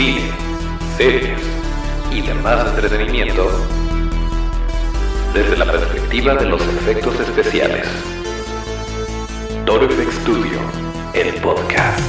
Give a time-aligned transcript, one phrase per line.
[0.00, 0.30] cine,
[0.96, 1.38] series
[2.10, 3.50] y demás entretenimiento
[5.34, 7.86] desde la perspectiva de los efectos especiales.
[9.66, 10.58] Toro Studio,
[11.12, 12.00] el podcast.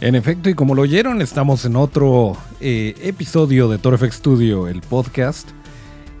[0.00, 4.66] En efecto, y como lo oyeron, estamos en otro eh, episodio de Toro FX Studio,
[4.66, 5.50] el podcast.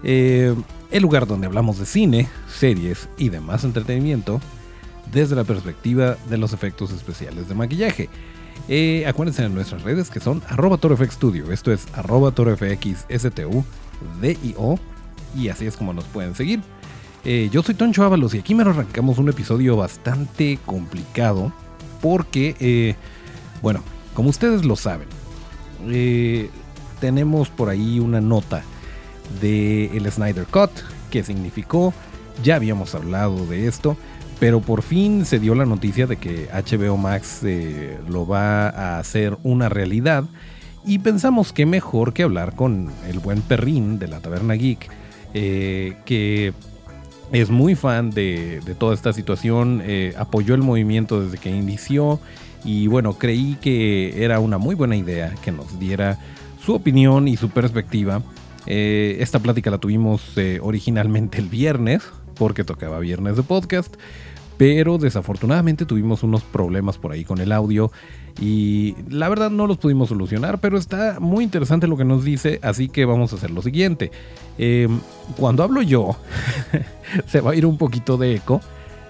[0.04, 0.54] Eh,
[0.92, 4.40] el lugar donde hablamos de cine, series y demás entretenimiento
[5.10, 8.08] desde la perspectiva de los efectos especiales de maquillaje.
[8.68, 10.78] Eh, acuérdense en nuestras redes que son arroba
[11.10, 13.64] Studio, esto es arroba torofxstu,
[14.20, 14.78] D-I-O,
[15.34, 16.60] y así es como nos pueden seguir.
[17.24, 21.52] Eh, yo soy Toncho Ábalos y aquí me arrancamos un episodio bastante complicado
[22.00, 22.96] porque, eh,
[23.62, 25.08] bueno, como ustedes lo saben,
[27.00, 28.62] tenemos por ahí una nota
[29.40, 30.70] de el Snyder Cut,
[31.10, 31.92] que significó,
[32.42, 33.96] ya habíamos hablado de esto,
[34.40, 38.98] pero por fin se dio la noticia de que HBO Max eh, lo va a
[38.98, 40.24] hacer una realidad
[40.84, 44.88] y pensamos que mejor que hablar con el buen perrín de la Taberna Geek,
[45.34, 46.52] eh, que
[47.30, 52.18] es muy fan de, toda esta situación, eh, apoyó el movimiento desde que inició
[52.64, 56.18] y bueno, creí que era una muy buena idea que nos diera
[56.64, 58.22] su opinión y su perspectiva
[58.66, 62.02] eh, esta plática la tuvimos eh, originalmente el viernes,
[62.34, 63.94] porque tocaba viernes de podcast,
[64.56, 67.90] pero desafortunadamente tuvimos unos problemas por ahí con el audio
[68.40, 72.60] y la verdad no los pudimos solucionar, pero está muy interesante lo que nos dice,
[72.62, 74.10] así que vamos a hacer lo siguiente.
[74.58, 75.00] Em,
[75.36, 76.16] cuando hablo yo,
[77.26, 78.60] se va a ir un poquito de eco.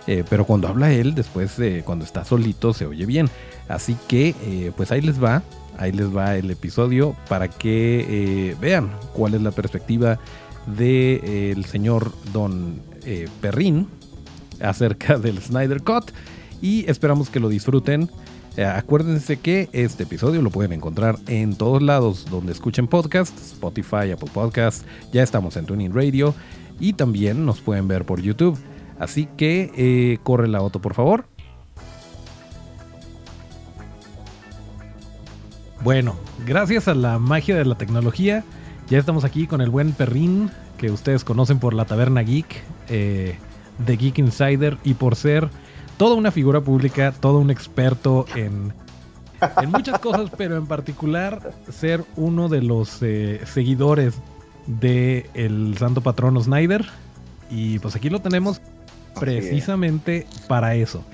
[0.09, 3.31] Eh, pero cuando habla él, después cuando está solito, se oye bien.
[3.69, 5.45] Así que, pues ahí les va
[5.79, 8.07] ahí les va el episodio para que
[8.51, 10.19] eh, vean cuál es la perspectiva
[10.67, 13.89] del eh, señor Don eh, Perrin
[14.61, 16.11] acerca del Snyder Cut
[16.61, 18.09] y esperamos que lo disfruten.
[18.57, 24.31] acuérdense que este episodio lo pueden encontrar en todos lados donde escuchen podcasts, Spotify, Apple
[24.33, 26.35] Podcasts, ya estamos en Tuning Radio
[26.79, 28.59] y también nos pueden ver por YouTube.
[29.01, 31.32] Así que corre la auto por favor
[35.83, 36.15] Bueno,
[36.47, 38.45] gracias a la magia de la tecnología,
[38.89, 40.49] ya estamos aquí con el buen Perrín,
[40.79, 43.37] que ustedes conocen por la Taberna Geek, eh,
[43.79, 45.49] de Geek Insider, y por ser
[45.97, 48.73] toda una figura pública, todo un experto en,
[49.61, 54.15] en muchas cosas, pero en particular ser uno de los eh, seguidores
[54.67, 56.87] del el santo patrono Snyder.
[57.51, 58.61] Y pues aquí lo tenemos
[59.19, 61.05] precisamente para eso.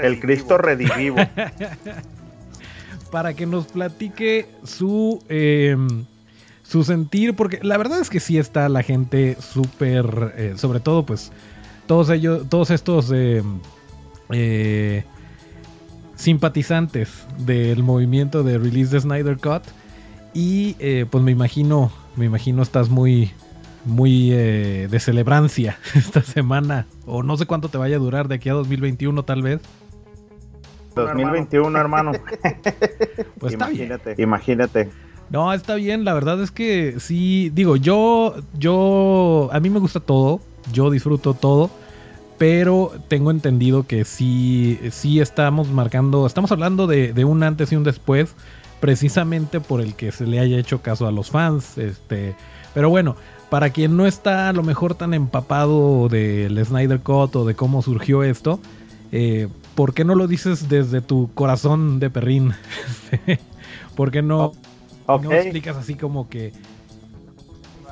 [0.00, 1.16] El Cristo redivivo.
[3.10, 6.04] para que nos platique su, em,
[6.62, 11.04] su sentir, porque la verdad es que sí está la gente súper, eh, sobre todo
[11.04, 11.32] pues
[11.86, 13.60] todos ellos, todos estos em,
[14.30, 15.04] eh,
[16.16, 19.62] simpatizantes del movimiento de release de Snyder Cut
[20.34, 23.32] y eh, pues me imagino, me imagino estás muy,
[23.84, 28.48] muy de celebrancia esta semana o no sé cuánto te vaya a durar de aquí
[28.48, 29.60] a 2021 tal vez.
[31.02, 32.12] 2021, hermano.
[33.38, 34.90] pues imagínate, imagínate.
[35.30, 40.00] No, está bien, la verdad es que sí, digo, yo, yo, a mí me gusta
[40.00, 40.40] todo,
[40.72, 41.70] yo disfruto todo,
[42.38, 47.76] pero tengo entendido que sí, sí estamos marcando, estamos hablando de, de, un antes y
[47.76, 48.34] un después,
[48.80, 52.34] precisamente por el que se le haya hecho caso a los fans, este,
[52.72, 53.16] pero bueno,
[53.50, 57.82] para quien no está a lo mejor tan empapado del Snyder Cut o de cómo
[57.82, 58.60] surgió esto,
[59.12, 62.52] eh, ¿por qué no lo dices desde tu corazón de perrín?
[63.94, 64.52] ¿Por qué no,
[65.06, 66.52] no explicas así como que...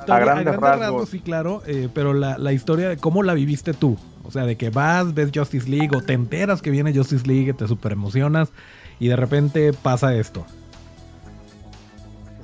[0.05, 1.07] a grandes, rasgos.
[1.07, 3.97] Sí, claro, eh, pero la, la, historia de cómo la viviste tú.
[4.25, 7.53] O sea, de que vas, ves Justice League o te enteras que viene Justice League,
[7.53, 8.49] te super emocionas
[8.99, 10.45] y de repente pasa esto.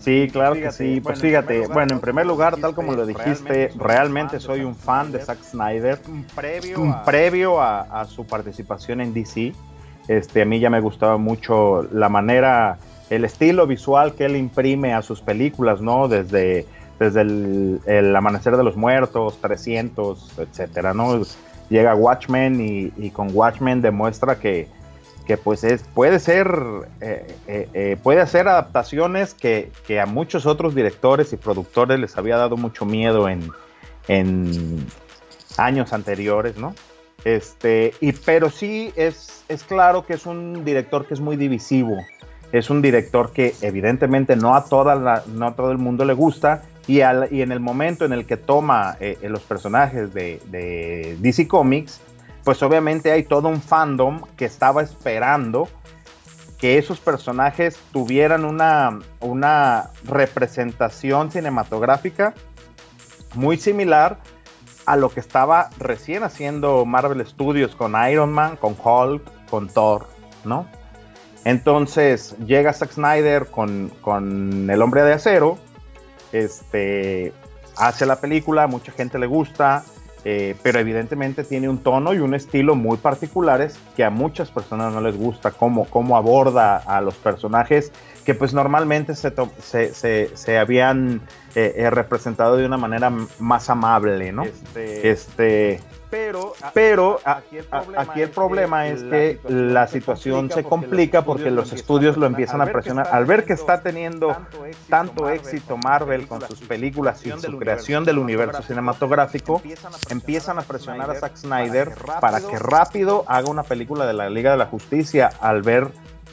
[0.04, 1.00] Sí, claro que sí.
[1.02, 5.20] Pues fíjate, bueno, en primer lugar, tal como lo dijiste, realmente soy un fan de
[5.20, 6.00] Zack Snyder.
[6.08, 6.26] Un
[7.06, 9.54] previo, a, su participación en DC.
[10.10, 12.78] Este, a mí ya me gustaba mucho la manera,
[13.10, 16.10] el estilo visual que él imprime a sus películas, ¿no?
[16.10, 16.66] Desde,
[17.00, 21.22] desde el, Amanecer de los Muertos, 300, etcétera, ¿no?
[21.70, 24.68] Llega Watchmen y con Watchmen demuestra que,
[25.26, 26.48] que pues es, puede ser,
[27.02, 32.38] eh, eh, eh, puede hacer adaptaciones que, a muchos otros directores y productores les había
[32.38, 33.50] dado mucho miedo en,
[34.08, 34.86] en
[35.58, 36.76] años anteriores, ¿no?
[37.24, 41.96] Este, y, pero sí es, es claro que es un director que es muy divisivo,
[42.52, 46.64] es un director que evidentemente no a, toda no a todo el mundo le gusta
[46.86, 51.48] Y, al, y en el momento en el que toma los personajes de, de DC
[51.48, 52.02] Comics,
[52.44, 55.68] pues obviamente hay todo un fandom que estaba esperando
[56.58, 62.34] que esos personajes tuvieran una, una representación cinematográfica
[63.36, 64.20] muy similar
[64.86, 70.08] a lo que estaba recién haciendo Marvel Studios con Iron Man, con Hulk, con Thor,
[70.44, 70.68] ¿no?
[71.46, 75.58] Entonces llega Zack Snyder con, con El Hombre de Acero,
[76.32, 77.34] este,
[77.76, 79.84] hace la película, mucha gente le gusta,
[80.26, 84.94] eh, pero evidentemente tiene un tono y un estilo muy particulares que a muchas personas
[84.94, 87.92] no les gusta, cómo, cómo aborda a los personajes
[88.24, 91.22] que pues normalmente se, se, se, habían
[91.56, 94.44] eh, eh, representado de una manera más amable, ¿no?
[94.44, 95.80] Este, este
[96.14, 102.28] pero, pero aquí el problema, es, que, la situación se complica porque los estudios lo
[102.28, 103.08] empiezan a presionar.
[103.12, 104.38] Al ver que está teniendo
[104.90, 109.60] tanto éxito Marvel con sus películas y su creación del universo cinematográfico,
[110.12, 114.52] empiezan a presionar a Zack Snyder para que rápido haga una película de la Liga
[114.52, 115.88] de la Justicia al ver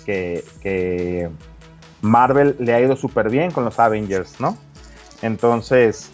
[0.05, 1.31] que, que
[2.03, 4.59] Marvel le ha ido súper bien con los Avengers, ¿no?
[5.23, 6.11] Entonces,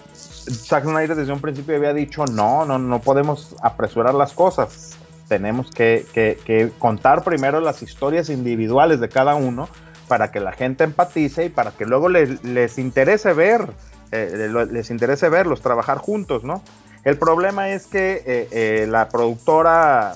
[0.50, 4.96] Zack Snyder desde un principio había dicho, no, no, no podemos apresurar las cosas.
[5.28, 9.68] Tenemos que, contar primero las historias individuales de cada uno
[10.06, 13.66] para que la gente empatice y para que luego les, interese ver,
[14.12, 16.62] eh, les interese verlos, trabajar juntos, ¿no?
[17.02, 20.14] El problema es que eh, eh, la productora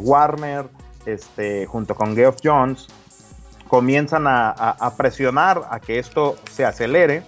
[0.00, 0.66] Warner,
[1.06, 2.88] este, junto con Geoff Jones,
[3.68, 7.24] comienzan a, presionar a que esto se acelere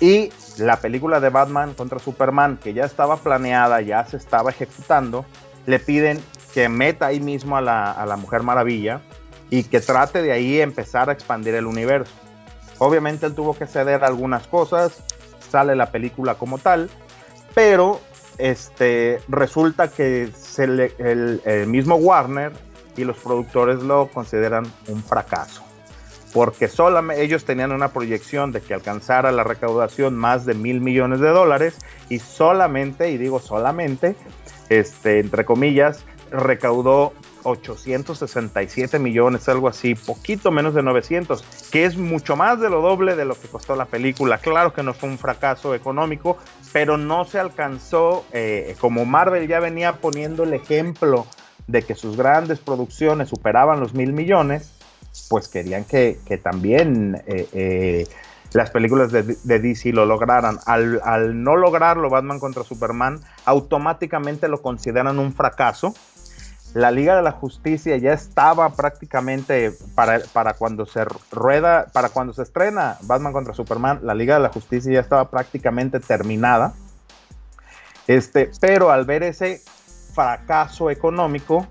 [0.00, 5.24] y la película de Batman contra Superman, que ya estaba planeada, ya se estaba ejecutando,
[5.66, 6.22] le piden
[6.54, 9.00] que meta ahí mismo a la, Mujer Maravilla
[9.50, 12.12] y que trate de ahí empezar a expandir el universo.
[12.78, 15.02] Obviamente él tuvo que ceder algunas cosas,
[15.50, 16.90] sale la película como tal,
[17.54, 18.00] pero
[18.38, 22.52] este, resulta que el mismo Warner
[22.96, 25.67] y los productores lo consideran un fracaso.
[26.32, 31.20] Porque solamente ellos tenían una proyección de que alcanzara la recaudación más de mil millones
[31.20, 31.76] de dólares
[32.08, 34.14] y solamente, y digo solamente,
[34.68, 37.14] este, entre comillas, recaudó
[37.44, 43.16] 867 millones, algo así, poquito menos de 900, que es mucho más de lo doble
[43.16, 44.38] de lo que costó la película.
[44.38, 46.38] Claro que no fue un fracaso económico,
[46.72, 51.26] pero no se alcanzó, eh, como Marvel ya venía poniendo el ejemplo
[51.66, 54.72] de que sus grandes producciones superaban los mil millones,
[55.28, 58.08] pues querían que, también eh, eh,
[58.52, 60.58] las películas de, DC lo lograran.
[60.66, 65.94] Al, no lograrlo, Batman contra Superman, automáticamente lo consideran un fracaso.
[66.74, 72.34] La Liga de la Justicia ya estaba prácticamente para, para cuando se rueda, para cuando
[72.34, 76.74] se estrena Batman contra Superman, la Liga de la Justicia ya estaba prácticamente terminada.
[78.06, 79.62] Este, pero al ver ese
[80.14, 81.66] fracaso económico,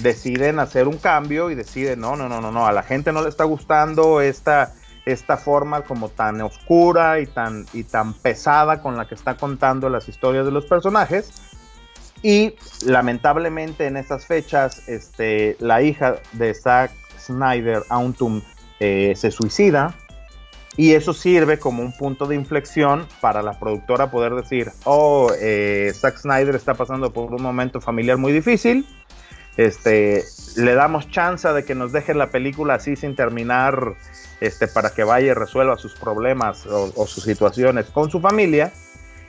[0.00, 3.22] deciden hacer un cambio y deciden, no, no, no, no, no, a la gente no
[3.22, 8.96] le está gustando esta, esta forma como tan oscura y tan, y tan pesada con
[8.96, 11.32] la que está contando las historias de los personajes.
[12.22, 12.54] Y
[12.84, 18.42] lamentablemente en estas fechas, este, la hija de Zack Snyder, Auntum,
[18.78, 19.94] eh, se suicida.
[20.76, 25.92] Y eso sirve como un punto de inflexión para la productora poder decir, oh, eh,
[25.94, 28.86] Zack Snyder está pasando por un momento familiar muy difícil.
[29.56, 30.24] Este,
[30.56, 33.94] le damos chance de que nos dejen la película así sin terminar,
[34.40, 38.72] este, para que vaya y resuelva sus problemas o, sus situaciones con su familia.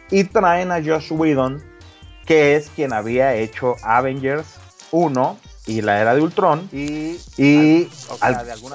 [0.10, 1.64] Y traen a Josh Whedon,
[2.26, 4.60] que es quien había hecho Avengers
[4.92, 5.38] 1
[5.68, 6.68] y la era de Ultron.
[6.72, 7.90] Y, y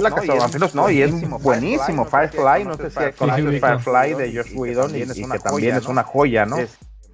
[0.00, 1.12] la Vampiros no, y es
[1.42, 6.46] buenísimo Firefly no sé si Firefly de Josh Whedon y, que también es una joya
[6.46, 6.56] no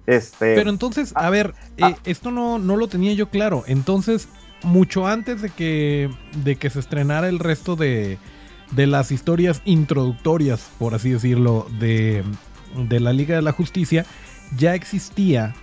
[0.05, 4.27] este pero entonces a ver ah, eh, esto no, no lo tenía yo claro entonces
[4.63, 6.09] mucho antes de que
[6.43, 8.17] de que se estrenara el resto de
[8.71, 12.23] de las historias introductorias por así decirlo de
[12.75, 14.05] de la Liga de la Justicia
[14.57, 15.53] ya existía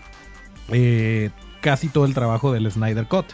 [0.68, 1.30] eh,
[1.60, 3.26] casi todo el trabajo del Snyder Cut.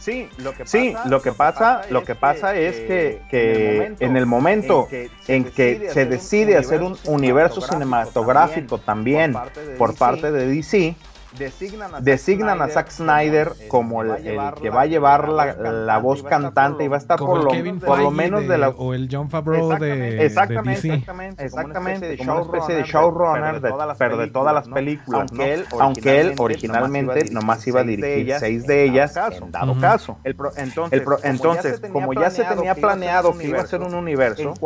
[0.00, 4.88] Sí, lo que pasa, lo que pasa, lo que pasa es que, en el momento
[5.28, 9.34] en que se decide hacer un universo cinematográfico también
[9.76, 10.96] por parte de DC,
[11.38, 14.22] designan a, Zack Snyder como el,
[14.60, 18.10] que va a llevar la, voz cantante y va a estar por lo, por lo
[18.10, 22.82] menos de, la o el John Favreau de exactamente exactamente, exactamente como una especie de
[22.84, 27.84] showrunner de, pero de todas las películas aunque él aunque él originalmente nomás iba a
[27.84, 30.18] dirigir seis de ellas en dado caso.
[30.24, 34.56] entonces como ya se tenía planeado que iba a ser un universo en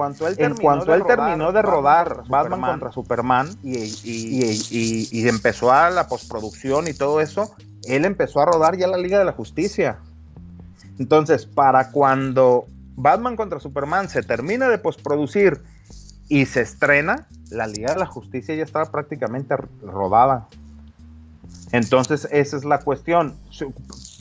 [0.57, 7.21] cuanto él terminó de rodar Batman contra Superman y empezó a la postproducción y todo
[7.21, 7.55] eso,
[7.87, 9.99] él empezó a rodar ya la Liga de la Justicia.
[10.99, 15.63] Entonces, para cuando Batman contra Superman se termina de postproducir
[16.29, 20.49] y se estrena, la Liga de la Justicia ya estaba prácticamente rodada.
[21.73, 23.37] Entonces, esa es la cuestión.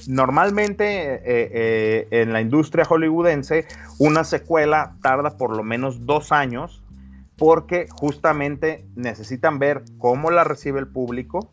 [0.07, 3.67] Normalmente eh, eh, en la industria hollywoodense,
[3.99, 6.83] una secuela tarda por lo menos dos años
[7.37, 11.51] porque justamente necesitan ver cómo la recibe el público,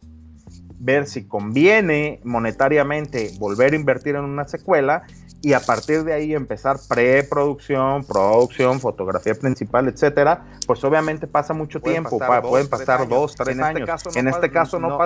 [0.81, 5.05] ver si conviene monetariamente volver a invertir en una secuela
[5.43, 11.81] y a partir de ahí empezar preproducción, producción, fotografía principal, etcétera, pues obviamente pasa mucho
[11.81, 13.89] tiempo, pueden pasar dos, tres en años.
[14.15, 14.99] en este caso no,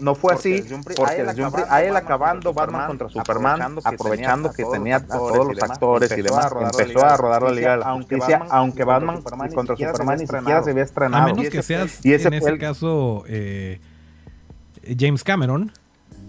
[0.00, 0.64] no, fue así,
[0.96, 1.24] porque
[1.68, 6.52] a él acabando Batman contra Superman, aprovechando que tenía a todos los actores y demás,
[6.60, 10.70] empezó a rodar la Liga de la Justicia, aunque Batman contra Superman ni siquiera se
[10.70, 11.22] había estrenado.
[11.24, 13.80] A menos que seas, en ese caso, eh,
[14.98, 15.72] James Cameron,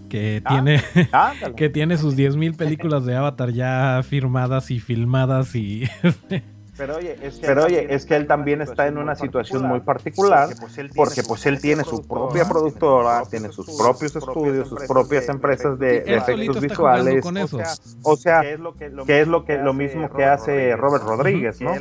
[0.08, 0.82] que ah, tiene
[1.56, 5.84] que tiene sus 10.000 películas de Avatar ya firmadas y filmadas y
[6.78, 9.80] Pero oye, es que, Pero, oye, es que él también está en una situación muy
[9.80, 10.48] particular
[10.94, 15.76] porque pues él tiene, pues, su propia productora, tiene sus propios estudios, sus propias empresas
[15.78, 17.24] de, efectos visuales.
[18.02, 21.60] O sea, que es lo que, es lo, que, lo mismo que hace Robert Rodríguez,
[21.60, 21.72] ¿no?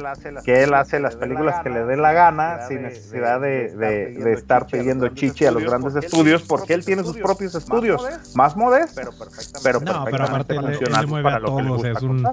[0.43, 4.65] Que él hace las películas que le dé la gana sin necesidad de, de, estar
[4.65, 8.03] pidiendo chichi a los grandes estudios porque él tiene sus propios estudios.
[8.35, 12.27] más modestos, pero perfectamente, pero aparte él, mueve a todos, es un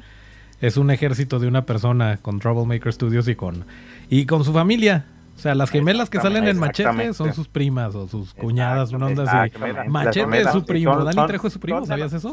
[0.61, 3.65] es un ejército de una persona con Troublemaker Studios y con,
[4.09, 5.07] y con su familia.
[5.37, 9.07] O sea, las gemelas que salen en Machete son sus primas o sus cuñadas, una
[9.07, 9.53] onda así.
[9.89, 12.31] Machete es su primo, Dani Trejo es su primo, ¿sabías eso?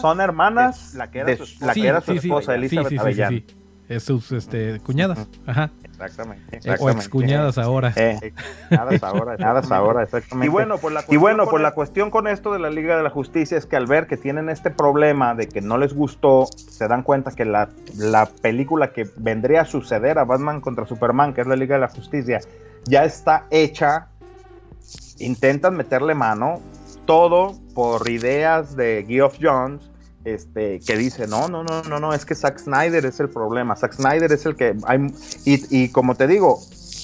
[0.00, 3.44] Son hermanas, la que era su, esposa, Elizabeth sí,
[3.88, 5.28] es sus este, cuñadas.
[5.46, 5.70] Ajá.
[5.96, 6.60] Exactamente.
[6.78, 7.92] O excuñadas ahora.
[7.96, 8.32] Eh,
[9.00, 9.36] ahora.
[9.70, 10.46] Ahora, exactamente.
[10.46, 13.02] Y bueno, por la y bueno, por la cuestión con esto de la Liga de
[13.02, 16.46] la Justicia es que al ver que tienen este problema de que no les gustó,
[16.54, 21.32] se dan cuenta que la, la película que vendría a suceder a Batman contra Superman,
[21.32, 22.40] que es la Liga de la Justicia,
[22.84, 24.08] ya está hecha.
[25.18, 26.60] Intentan meterle mano.
[27.06, 29.90] Todo por ideas de Geoff Jones
[30.26, 33.76] este, que dice, no, no, no, no, no, es que Zack Snyder es el problema,
[33.76, 35.06] Zack Snyder es el que hay,
[35.44, 36.60] y, y como te digo,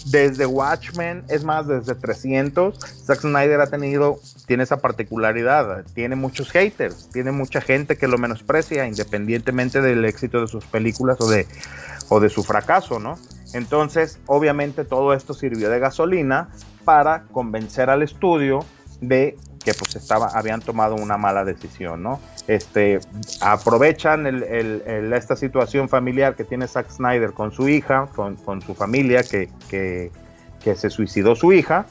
[0.07, 6.51] desde Watchmen, es más, desde 300, Zack Snyder ha tenido, tiene esa particularidad, tiene muchos
[6.51, 11.47] haters, tiene mucha gente que lo menosprecia independientemente del éxito de sus películas o de,
[12.09, 13.19] o de su fracaso, ¿no?
[13.55, 16.49] Entonces, obviamente todo esto sirvió de gasolina
[16.85, 18.65] para convencer al estudio
[19.01, 22.21] de que pues estaba, habían tomado una mala decisión, ¿no?
[22.47, 23.01] Este,
[23.41, 30.11] aprovechan esta situación familiar que tiene Zack Snyder con su hija, con, su familia, que,
[30.61, 31.87] se suicidó su hija,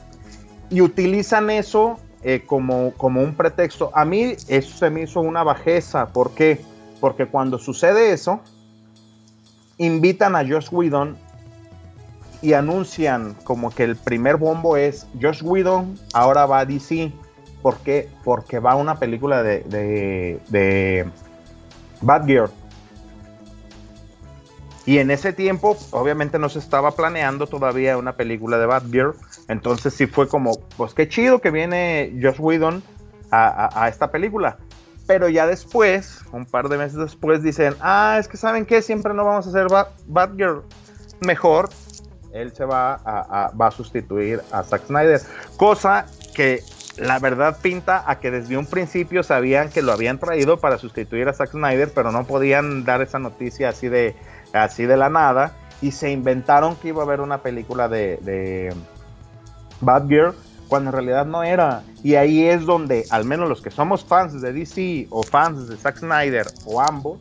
[0.70, 3.90] y utilizan eso eh, como, como un pretexto.
[3.94, 6.60] A mí eso se me hizo una bajeza, ¿por qué?
[7.00, 8.40] Porque cuando sucede eso,
[9.78, 11.16] invitan a Josh Whedon
[12.42, 17.12] y anuncian como que el primer bombo es Josh Whedon ahora va a DC
[17.62, 18.08] ¿Por qué?
[18.24, 21.06] Porque va una película de, de, de.
[24.84, 29.14] Y en ese tiempo, obviamente no se estaba planeando todavía una película de Bad Girl.
[29.46, 32.82] Entonces sí fue como, pues qué chido que viene Josh Whedon
[33.30, 34.58] a, esta película.
[35.06, 39.14] Pero ya después, un par de meses después, dicen, ah, es que saben que siempre
[39.14, 39.68] no vamos a hacer
[40.06, 40.62] Bad, Girl.
[41.20, 41.70] Mejor,
[42.32, 45.20] él se va a, va a sustituir a Zack Snyder.
[45.56, 46.62] Cosa que
[46.96, 51.28] la verdad pinta a que desde un principio sabían que lo habían traído para sustituir
[51.28, 54.14] a Zack Snyder, pero no podían dar esa noticia así de,
[54.52, 55.56] así de la nada.
[55.80, 58.72] Y se inventaron que iba a haber una película de, de
[59.80, 60.34] Bad Girl,
[60.68, 61.82] cuando en realidad no era.
[62.04, 65.76] Y ahí es donde, al menos los que somos fans de DC o fans de
[65.76, 67.18] Zack Snyder o ambos,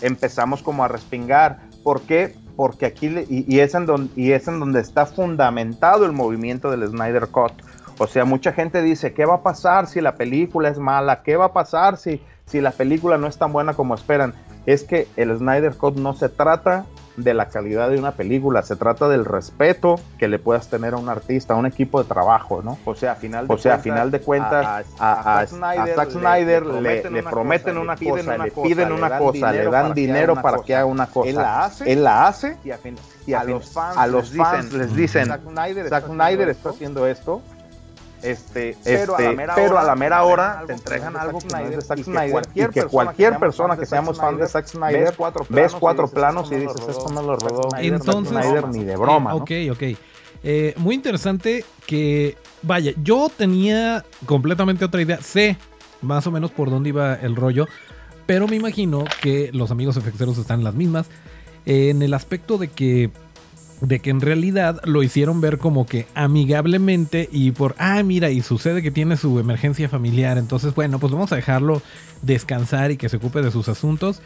[0.00, 1.58] empezamos como a respingar.
[1.82, 2.34] ¿Por qué?
[2.56, 6.88] Porque aquí, y, es en donde, y es en donde está fundamentado el movimiento del
[6.88, 7.52] Snyder Cut
[7.98, 11.22] o sea, mucha gente dice, ¿qué va a pasar si la película es mala?
[11.22, 14.34] ¿Qué va a pasar si, si la película no es tan buena como esperan?
[14.66, 16.86] Es que el Snyder Cut no se trata
[17.16, 20.98] de la calidad de una película, se trata del respeto que le puedas tener a
[20.98, 22.78] un artista, a un equipo de trabajo, ¿no?
[22.84, 25.46] O sea, a final de, o sea, cuentas, a final de cuentas, a,
[25.96, 30.76] Zack Snyder, le, prometen una cosa, le piden una cosa, le dan dinero para que
[30.76, 31.28] haga una cosa.
[31.28, 32.56] Él la hace, él la hace
[33.26, 37.42] y a, los fans, les dicen, Zack Snyder está haciendo esto
[38.22, 41.58] este, pero, a la este, pero, a la mera hora te entregan algo que no
[41.58, 45.14] es de Zack Snyder y que cualquier persona que seamos fan de Zack Snyder
[45.48, 49.34] ves cuatro planos y dices esto no lo rodó Entonces, Snyder ni de broma.
[49.34, 49.82] Ok, ok.
[50.44, 55.56] Eh, muy interesante que, vaya, yo tenía completamente otra idea, sé
[56.00, 57.66] más o menos por dónde iba el rollo,
[58.26, 61.08] pero me imagino que los amigos efecteros están las mismas
[61.66, 63.10] en el aspecto de que
[63.80, 68.42] de que en realidad lo hicieron ver como que amigablemente y por, ah, mira, y
[68.42, 71.82] sucede que tiene su emergencia familiar, entonces bueno, pues vamos a dejarlo
[72.22, 74.20] descansar y que se ocupe de sus asuntos.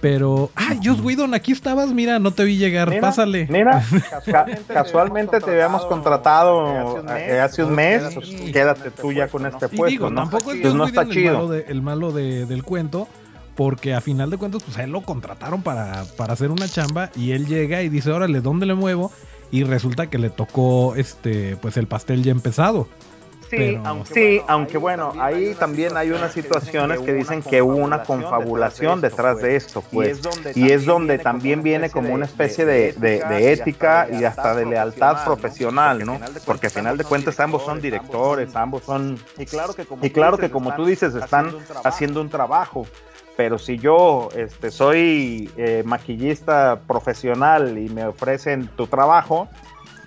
[0.00, 3.46] Pero, ah, Joss Whedon, aquí estabas, mira, no te vi llegar, pásale.
[3.48, 3.82] Mira,
[4.68, 7.02] casualmente, te habíamos contratado
[7.42, 8.02] hace un mes,
[8.52, 10.10] quédate tú ya con este puesto.
[10.10, 10.22] ¿no?
[10.22, 11.54] Tampoco es pues no está chido.
[11.54, 13.08] el malo, del cuento,
[13.54, 17.10] porque a final de cuentas, pues a él lo contrataron para, para hacer una chamba
[17.16, 19.12] y él llega y dice, órale, ¿dónde le muevo?
[19.50, 22.88] Y resulta que le tocó este, pues el pastel ya empezado.
[23.50, 29.00] Sí, aunque, aunque bueno, ahí también hay unas situaciones que dicen que hubo una confabulación
[29.00, 30.20] detrás de esto, pues.
[30.54, 35.24] Y es donde también viene como una especie de, de, ética y hasta de lealtad
[35.24, 36.18] profesional, ¿no?
[36.44, 39.18] Porque al final de cuentas ambos son directores, ambos son...
[39.38, 42.86] Y claro que como tú dices, están haciendo un trabajo
[43.36, 49.48] pero si yo este, soy eh, maquillista profesional y me ofrecen tu trabajo,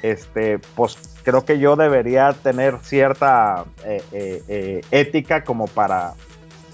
[0.02, 6.14] este, pues creo que yo debería tener cierta eh, eh, ética como para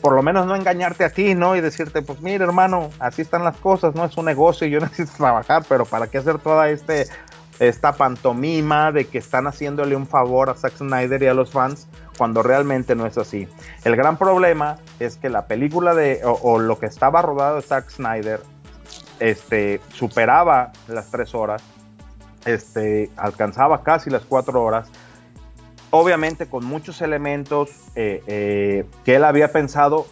[0.02, 1.56] por lo menos no engañarte a ti, ¿no?
[1.56, 5.14] Y decirte, pues mira hermano, así están las cosas, no es un negocio, yo necesito
[5.18, 7.08] trabajar, pero ¿para qué hacer toda este,
[7.60, 11.88] esta pantomima de que están haciéndole un favor a Zack Snyder y a los fans?
[12.18, 13.48] Cuando realmente no es así.
[13.84, 17.90] El gran problema es que la película de, o, lo que estaba rodado de Zack
[17.90, 18.42] Snyder,
[19.20, 21.64] este, superaba las tres horas,
[22.46, 24.90] este, alcanzaba casi las cuatro horas,
[25.92, 30.08] obviamente con muchos elementos eh, eh, que él había pensado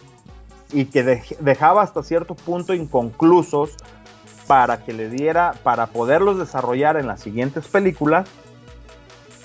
[0.72, 1.02] y que
[1.40, 3.76] dejaba hasta cierto punto inconclusos
[4.46, 8.28] para que le diera, para poderlos desarrollar en las siguientes películas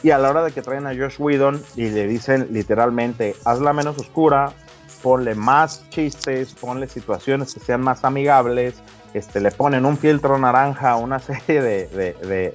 [0.03, 3.73] y a la hora de que traen a Josh Whedon y le dicen literalmente, hazla
[3.73, 4.53] menos oscura,
[5.01, 8.75] ponle más chistes, ponle situaciones que sean más amigables,
[9.13, 12.53] este, le ponen un filtro naranja a una serie de, de,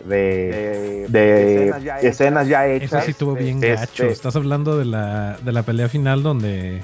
[1.08, 2.92] de, escenas, ya hechas.
[2.92, 4.04] Eso sí estuvo bien este, gacho.
[4.04, 6.82] Estás hablando de la, de la pelea final donde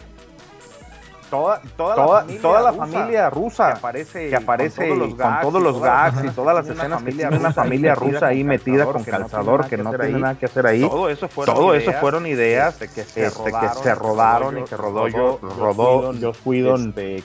[1.30, 3.80] toda, toda, la, familia rusa,
[4.12, 8.44] que aparece, con todos los gags, y todas las escenas familia una familia rusa ahí
[8.44, 10.80] metida con calzador que no tiene nada que hacer ahí.
[10.80, 15.38] Todo eso fueron, ideas, de que, se, este, que se rodaron y que rodó yo,
[15.40, 17.22] rodó Joss Whedon este,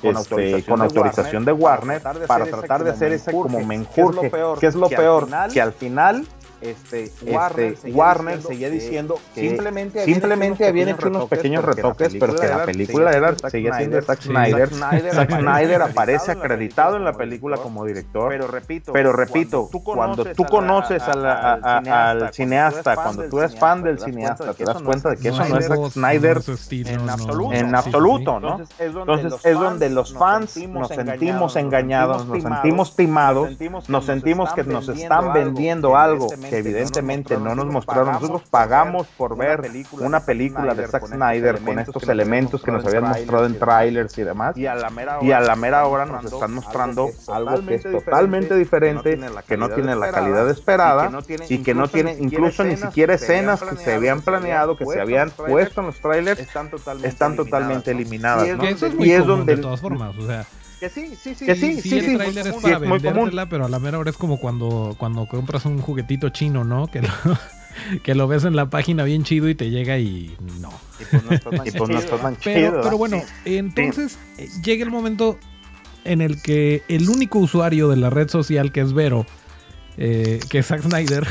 [0.68, 4.32] con, autorización de Warner para tratar de hacer ese como menjurje.
[4.60, 5.28] ¿Qué es lo peor?
[5.52, 6.28] Que al final
[6.64, 12.36] este, Warner, este, Warner seguía diciendo que simplemente, simplemente habían hecho unos pequeños retoques, pero
[12.36, 14.70] que la película era, seguía siendo Zack Snyder.
[15.14, 18.30] Zack Snyder aparece acreditado en la película como director.
[18.30, 24.54] Pero repito, pero repito cuando tú conoces al cineasta, cuando tú eres fan del cineasta,
[24.54, 26.42] te das cuenta de que eso no es Zack Snyder
[27.52, 28.60] en absoluto, ¿no?
[28.80, 33.50] Entonces es donde los fans nos sentimos engañados, nos sentimos timados,
[33.88, 38.14] nos sentimos que nos están vendiendo algo evidentemente no nos mostraron.
[38.14, 39.62] Nosotros pagamos por ver
[40.00, 44.24] una película de Zack Snyder con estos elementos que nos habían mostrado en trailers y
[44.24, 44.58] demás.
[44.58, 49.70] Y a la mera hora nos están mostrando algo que es totalmente diferente, que no
[49.70, 51.12] tiene la calidad esperada
[51.50, 55.30] y que no tiene incluso ni siquiera escenas que se habían planeado, que se habían
[55.32, 56.40] puesto en los trailers,
[57.04, 58.48] están totalmente eliminadas.
[59.00, 59.56] Y es donde...
[59.56, 60.46] De todas formas, o sea
[60.84, 61.46] que sí, sí, sí.
[61.56, 64.96] sí, sí, el trailer es para vendértela, pero a la mera hora es como cuando,
[64.98, 66.88] cuando compras un juguetito chino, ¿no?
[66.88, 67.10] Que lo,
[68.04, 70.72] que lo ves en la página bien chido y te llega y no.
[71.00, 71.50] Y pues no está
[72.18, 72.82] tan, chido.
[72.84, 75.40] Pero, bueno, entonces eh, llega el momento
[76.04, 79.26] en el que el único usuario de la red social que es Vero,
[79.96, 81.26] eh, que es Zack Snyder.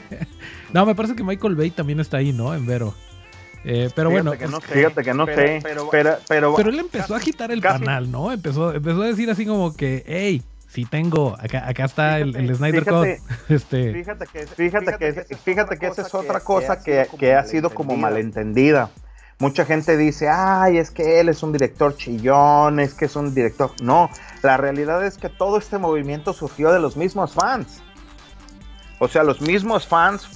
[0.72, 2.54] no, me parece que Michael Bay también está ahí, ¿no?
[2.54, 2.94] En Vero.
[3.64, 7.60] Eh, pero bueno, fíjate que no sé, pero, pero, pero, él empezó a agitar el
[7.60, 8.32] canal, ¿no?
[8.32, 12.84] Empezó, empezó a decir así como que, hey, sí tengo, acá, acá está el, Snyder
[12.84, 13.20] Code.
[13.48, 13.92] Este...
[13.92, 17.96] Fíjate que, fíjate que, fíjate que esa es otra cosa que, que ha sido como
[17.96, 18.90] malentendida
[19.40, 23.32] Mucha gente dice, ay, es que él es un director chillón, es que es un
[23.32, 23.70] director...
[23.80, 24.10] No,
[24.42, 27.80] la realidad es que todo este movimiento surgió de los mismos fans.
[28.98, 30.28] O sea, los mismos fans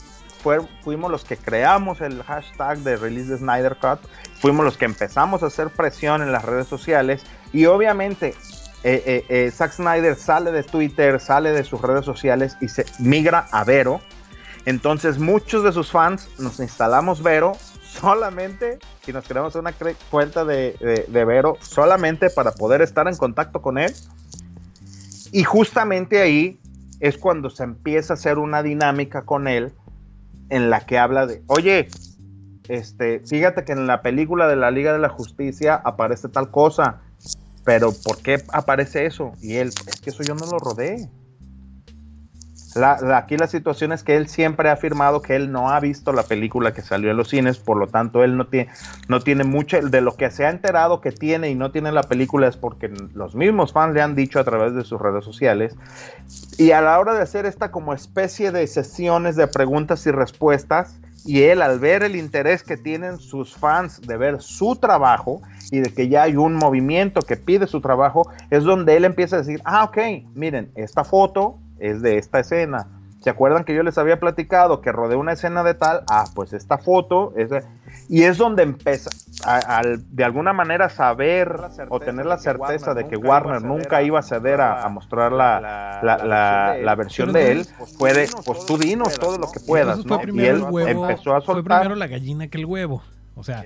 [0.83, 4.01] fuimos los que creamos el hashtag de Release the Snyder Cut,
[4.41, 8.35] fuimos los que empezamos a hacer presión en las redes sociales y obviamente
[8.85, 12.85] eh, eh, eh, Zack Snyder sale de Twitter, sale de sus redes sociales y se
[12.99, 14.01] migra a Vero.
[14.65, 17.53] Entonces muchos de sus fans nos instalamos Vero
[17.85, 19.73] solamente y nos creamos una
[20.11, 23.95] cuenta de, de, Vero solamente para poder estar en contacto con él.
[25.31, 26.61] Y justamente ahí
[27.01, 29.73] es cuando se empieza a hacer una dinámica con él
[30.53, 31.89] en la que habla de, oye,
[32.69, 37.01] este, fíjate que en la película de la Liga de la Justicia aparece tal cosa,
[37.65, 39.33] pero ¿por qué aparece eso?
[39.41, 40.59] Y él, es que eso yo no lo
[42.75, 46.13] rodé aquí la situación es que él siempre ha afirmado que él no ha visto
[46.13, 48.71] la película que salió en los cines, por lo tanto él no tiene,
[49.09, 52.03] no tiene mucho, de lo que se ha enterado que tiene y no tiene la
[52.03, 55.77] película es porque los mismos fans le han dicho a través de sus redes sociales.
[56.59, 60.97] Y a la hora de hacer esta como especie de sesiones de preguntas y respuestas,
[61.25, 65.79] y él al ver el interés que tienen sus fans de ver su trabajo y
[65.81, 69.39] de que ya hay un movimiento que pide su trabajo, es donde él empieza a
[69.41, 69.99] decir, ah, ok,
[70.35, 72.87] miren, esta foto es de esta escena.
[73.21, 76.03] ¿Se acuerdan que yo les había platicado que rodé una escena de tal?
[76.09, 77.51] Ah, pues esta foto es
[78.09, 79.11] y es donde empieza
[80.09, 81.55] de alguna manera saber
[81.89, 86.95] o tener la certeza de que Warner nunca iba a ceder a, mostrar la, la,
[86.97, 87.67] versión de él.
[87.99, 90.21] Puede, pues tú dinos todo lo que puedas, ¿no?
[90.25, 91.45] Y él empezó a soltar.
[91.45, 93.03] Fue primero la gallina que el huevo.
[93.35, 93.65] O sea,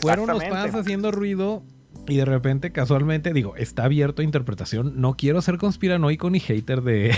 [0.00, 1.62] fueron los fans haciendo ruido
[2.08, 5.00] y de repente, casualmente, digo, está abierto a interpretación.
[5.00, 7.14] No quiero ser conspiranoico ni hater de,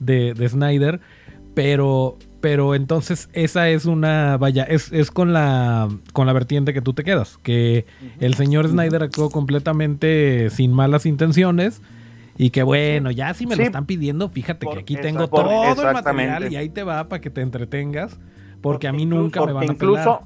[0.00, 1.00] de, Snyder,
[1.54, 6.80] pero, pero entonces esa es una, vaya, es, es, con, la, con la vertiente que
[6.80, 7.86] tú te quedas, que
[8.20, 11.82] el señor Snyder actuó completamente sin malas intenciones.
[12.40, 15.92] Y que bueno, ya si me lo están pidiendo, fíjate que aquí tengo todo el
[15.92, 18.16] material y ahí te va para que te entretengas,
[18.60, 20.20] porque, a mí nunca me van a incluso,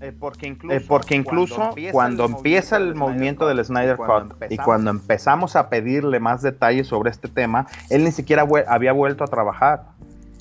[0.00, 4.90] eh, porque incluso, eh, porque incluso cuando, empieza el movimiento del Snyder Cut y cuando
[4.90, 9.84] empezamos a pedirle más detalles sobre este tema, él ni siquiera había vuelto a trabajar.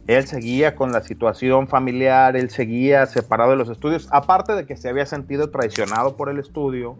[0.08, 4.78] Él seguía con la situación familiar, él seguía separado de los estudios, aparte de que
[4.78, 6.96] se había sentido traicionado por el estudio,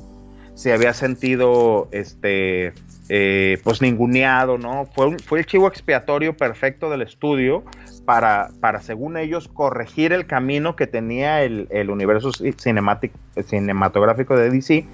[0.56, 2.74] se había sentido este
[3.10, 4.86] eh, pues ninguneado, ¿no?
[4.94, 7.64] Fue, fue el chivo expiatorio perfecto del estudio
[8.08, 14.86] para, para, según ellos, corregir el camino que tenía el, universo cinematográfico de DC.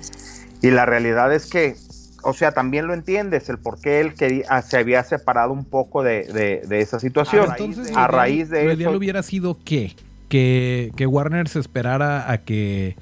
[0.62, 1.76] Y la realidad es que,
[2.24, 5.66] o sea, también lo entiendes, el por qué él quería, ah, se había separado un
[5.66, 7.48] poco de, esa situación.
[7.96, 8.92] a raíz de, eso.
[8.92, 9.96] hubiera sido qué?
[10.28, 12.96] Que, que Warner se esperara a que,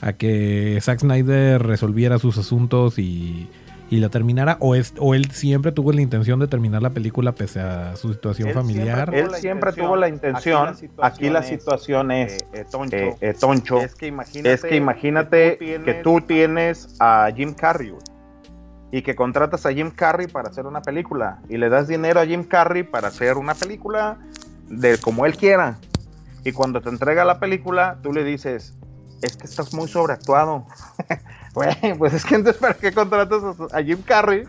[0.00, 3.48] a que Zack Snyder resolviera sus asuntos y
[3.90, 7.32] y la terminara o, es, o él siempre tuvo la intención de terminar la película
[7.32, 9.10] pese a su situación familiar.
[9.14, 14.06] él siempre tuvo la intención, aquí la situación, es, eh, eh, eh, toncho, es que
[14.76, 17.94] imagínate, que, tú tienes, a Jim Carrey
[18.90, 22.26] y que contratas a Jim Carrey para hacer una película y le das dinero a
[22.26, 24.18] Jim Carrey para hacer una película
[24.68, 25.78] de como él quiera.
[26.44, 28.74] Y cuando te entrega la película, tú le dices,
[29.24, 30.66] es que estás muy sobreactuado.
[31.98, 34.44] pues es que entonces, ¿para qué contratas a Jim Carrey?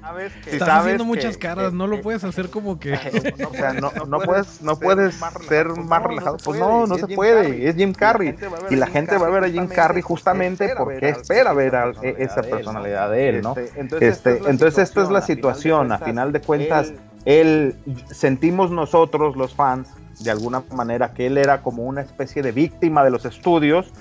[0.48, 2.94] Estás haciendo muchas caras, no lo puedes hacer como que.
[3.48, 5.16] o sea, no, no puedes, no puedes
[5.48, 6.38] ser más relajado.
[6.44, 7.70] Pues no, no se puede.
[7.70, 8.36] Es Jim Carrey.
[8.70, 12.42] Y la gente va a ver a Jim Carrey justamente porque espera ver a esa
[12.42, 13.56] personalidad de él, ¿no?
[14.00, 15.92] Este, entonces, esta es la situación.
[15.92, 16.92] A final de cuentas,
[17.26, 17.76] él
[18.12, 23.04] sentimos nosotros, los fans, de alguna manera, que él era como una especie de víctima
[23.04, 23.92] de los estudios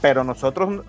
[0.00, 0.84] pero nosotros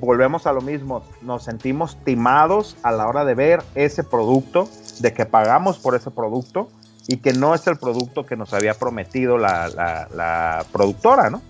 [0.00, 4.68] volvemos a lo mismo, nos sentimos timados a la hora de ver ese producto,
[5.00, 6.68] de que pagamos por ese producto
[7.08, 11.42] y que no es el producto que nos había prometido la, productora, ¿no?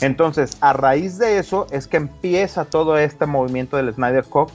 [0.00, 4.50] Entonces, a raíz de eso es que empieza todo este movimiento del Snyder Cut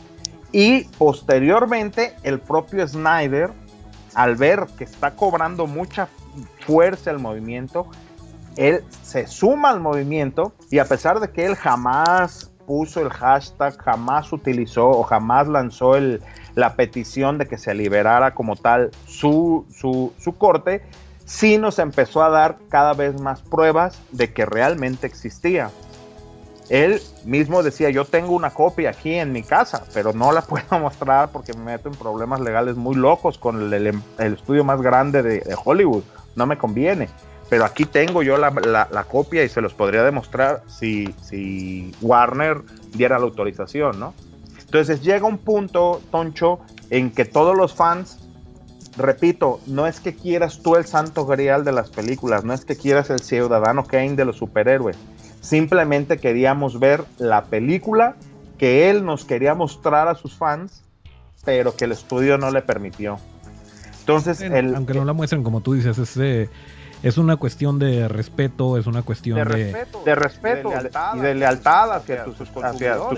[0.52, 3.52] y posteriormente el propio Snyder,
[4.16, 6.08] al ver que está cobrando mucha
[6.66, 7.88] fuerza el movimiento,
[8.58, 13.78] él se suma al movimiento y a pesar de que él jamás puso el hashtag,
[13.78, 15.94] jamás utilizó o jamás lanzó
[16.56, 20.82] la petición de que se liberara como tal su, su, corte,
[21.26, 25.70] sí nos empezó a dar cada vez más pruebas de que realmente existía.
[26.70, 30.80] Él mismo decía, yo tengo una copia aquí en mi casa, pero no la puedo
[30.80, 35.56] mostrar porque me meto en problemas legales muy locos con el, estudio más grande de
[35.64, 36.04] Hollywood.
[36.36, 37.10] No me conviene
[37.50, 38.50] pero aquí tengo yo la,
[38.92, 42.62] la, copia y se los podría demostrar si, si Warner
[42.94, 44.14] diera la autorización, ¿no?
[44.60, 48.18] Entonces llega un punto, Toncho, en que todos los fans,
[48.98, 52.76] repito, no es que quieras tú el santo grial de las películas, no es que
[52.76, 54.98] quieras el ciudadano Kane de los superhéroes,
[55.42, 58.16] simplemente queríamos ver la película
[58.58, 60.84] que él nos quería mostrar a sus fans,
[61.44, 63.20] pero que el estudio no le permitió.
[64.00, 66.50] Entonces, aunque no la muestren como tú dices, es,
[67.04, 70.74] es una cuestión de respeto, es una cuestión de, respeto, de, respeto
[71.16, 72.50] y de lealtad hacia, tus,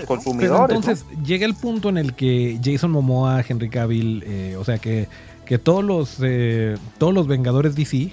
[0.04, 0.76] consumidores.
[0.76, 5.08] entonces llega el punto en el que Jason Momoa, Henry Cavill, eh, o sea que,
[5.46, 8.12] que todos los eh, todos los Vengadores DC,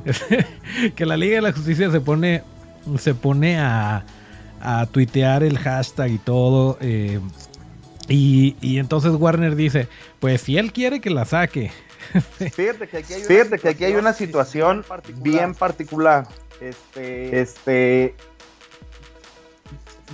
[0.94, 2.42] que la Liga de la Justicia se pone
[2.98, 4.04] se pone a,
[4.60, 6.78] a tuitear el hashtag y todo.
[6.80, 7.20] Eh,
[8.08, 9.86] y, y, entonces Warner dice,
[10.18, 11.70] pues si él quiere que la saque,
[12.52, 14.84] Fíjate que aquí hay una, que aquí hay una situación
[15.16, 16.26] bien particular.
[16.60, 18.14] Este, este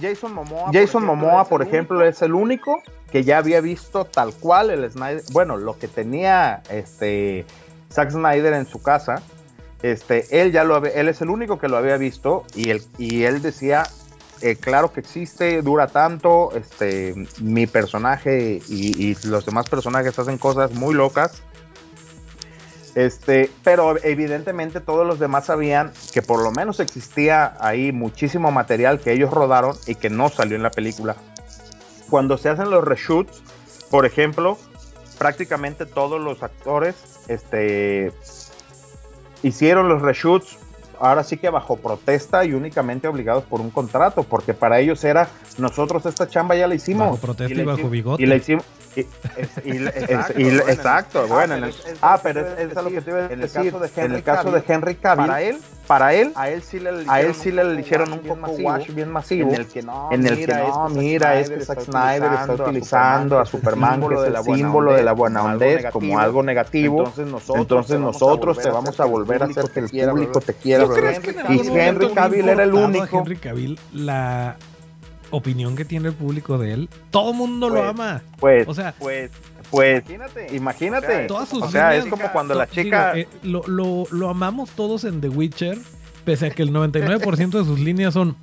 [0.01, 4.05] Jason Momoa, Jason por Momoa, ejemplo, por ejemplo, es el único que ya había visto
[4.05, 7.45] tal cual el Snyder, bueno, lo que tenía este
[7.91, 9.23] Zack Snyder en su casa,
[9.83, 13.25] este, él ya lo él es el único que lo había visto y él, y
[13.25, 13.85] él decía,
[14.43, 20.39] eh, claro que existe, dura tanto, este, mi personaje y, y, los demás personajes hacen
[20.39, 21.43] cosas muy locas
[22.97, 29.01] este, pero evidentemente todos los demás sabían que por lo menos existía ahí muchísimo material
[29.01, 31.15] que ellos rodaron y que no salió en la película.
[32.09, 33.43] Cuando se hacen los reshoots,
[33.91, 34.57] por ejemplo,
[35.19, 36.97] prácticamente todos los actores
[37.29, 38.13] este,
[39.43, 40.57] hicieron los reshoots
[40.99, 45.29] ahora sí que bajo protesta y únicamente obligados por un contrato, porque para ellos era
[45.59, 47.09] nosotros esta chamba ya la hicimos.
[47.09, 48.23] Bajo protesta y, bajo bigote.
[48.23, 48.65] Y la hicimos,
[50.69, 51.55] exacto, bueno,
[52.03, 53.75] ah, pero es, lo que te iba a decir.
[53.97, 57.21] En el caso de Henry Cavill, para él, para él, a él sí le, a
[57.21, 60.47] él sí le eligieron un poco wash bien masivo, en el que no, en el
[60.47, 65.03] que no, mira, este Zack Snyder está utilizando a Superman, que es el símbolo de
[65.03, 67.01] la buena onda como algo negativo.
[67.01, 70.87] Entonces nosotros te vamos a volver a hacer que el público te quiera.
[71.49, 73.19] Y Henry Cavill era el único.
[73.19, 74.57] Henry Cavill la
[75.31, 78.23] opinión que tiene el público de él, todo el mundo lo pues, ama.
[78.39, 79.31] Pues, o sea, pues,
[79.71, 80.05] pues,
[80.53, 81.27] imagínate.
[81.31, 83.17] O sea, es como cuando la chica.
[83.17, 85.79] Eh, lo, lo, lo, amamos todos en The Witcher,
[86.25, 88.37] pese a que el 99% de sus líneas son.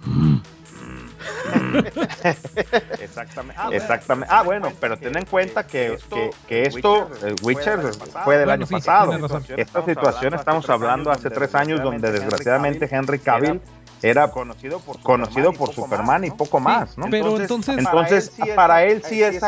[3.02, 3.62] exactamente.
[3.62, 4.34] Ah, exactamente.
[4.34, 7.80] Ah, bueno, pero ten en cuenta que, que, que esto, el Witcher,
[8.24, 9.14] fue del año pasado.
[9.56, 13.62] Esta situación estamos hablando hace tres años donde desgraciadamente Henry Cavill
[14.04, 17.08] era conocido por Superman, conocido por y, Superman y poco más, ¿no?
[17.10, 19.42] Pero entonces, entonces, para él sí es,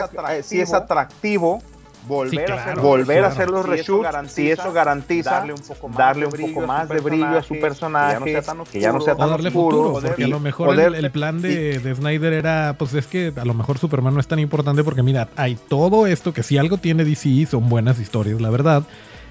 [0.43, 1.61] sí es atractivo
[2.07, 5.97] volver, a, hacer, volver a hacer los reshoots si eso garantiza darle un poco más,
[5.97, 8.41] darle un poco más de brillo a su personaje,
[8.71, 12.33] que ya no sea tan, oscuro, porque a lo mejor el, plan de, de, Snyder
[12.33, 15.55] era, pues es que a lo mejor Superman no es tan importante porque mira, hay
[15.55, 18.83] todo esto que si algo tiene DC son buenas historias, la verdad,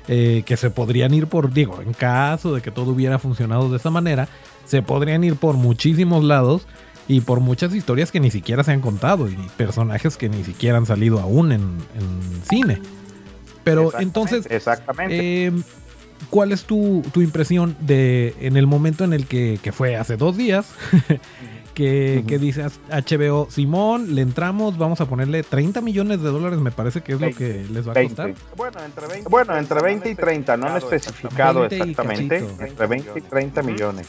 [0.08, 3.76] eh, que se podrían ir por, digo, en caso de que todo hubiera funcionado de
[3.76, 4.28] esa manera,
[4.64, 6.66] se podrían ir por muchísimos lados
[7.06, 10.78] y por muchas historias que ni siquiera se han contado y personajes que ni siquiera
[10.78, 11.78] han salido aún en,
[12.48, 12.80] cine.
[13.62, 15.46] Pero entonces, exactamente.
[15.46, 15.62] Em,
[16.30, 20.36] ¿cuál es tu, impresión de en el momento en el que, que fue hace dos
[20.36, 20.66] días?
[21.74, 26.70] que, que dice HBO, Simón, le entramos, vamos a ponerle 30 millones de dólares, me
[26.70, 28.34] parece que es lo que les va a costar.
[28.56, 33.20] Bueno, entre 20, bueno, entre 20 y 30, no han especificado exactamente, entre 20 y
[33.20, 34.08] 30 millones.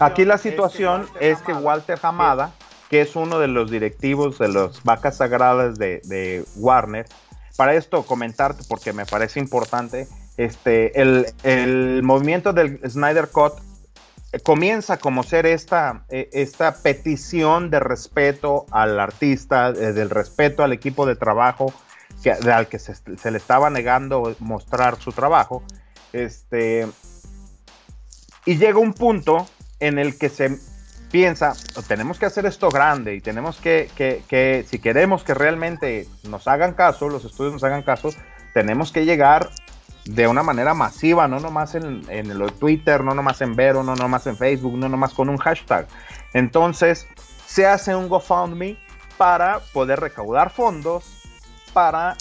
[0.00, 2.54] Aquí la situación, es que Walter Hamada,
[2.88, 7.06] que es uno de los directivos de las vacas sagradas de, de Warner,
[7.56, 13.52] para esto comentarte, porque me parece importante, este, el, el movimiento del Snyder Cut
[14.42, 20.72] comienza como ser esta, eh, esta petición de respeto al artista, eh, del respeto al
[20.72, 21.72] equipo de trabajo
[22.22, 22.94] que, al que se,
[23.30, 25.62] le estaba negando mostrar su trabajo.
[26.12, 26.86] Este,
[28.46, 29.46] y llega un punto
[29.80, 30.58] en el que se
[31.10, 31.52] piensa,
[31.86, 36.74] tenemos que hacer esto grande y tenemos que, que, si queremos que realmente nos hagan
[36.74, 38.10] caso, los estudios nos hagan caso,
[38.52, 39.50] tenemos que llegar
[40.04, 43.94] de una manera masiva, no nomás en, en el Twitter, no nomás en Vero, no
[43.96, 45.86] nomás en Facebook, no nomás con un hashtag.
[46.34, 47.06] Entonces,
[47.46, 48.76] se hace un GoFundMe
[49.16, 51.22] para poder recaudar fondos,
[51.72, 52.16] para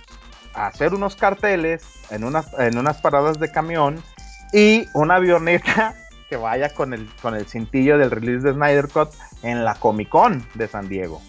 [0.53, 4.01] hacer unos carteles en unas, en unas paradas de camión
[4.53, 5.95] y una avioneta
[6.29, 9.09] que vaya con el, con el cintillo del release de Snyder Cut
[9.41, 11.21] en la Comic Con de San Diego.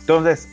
[0.00, 0.48] Entonces,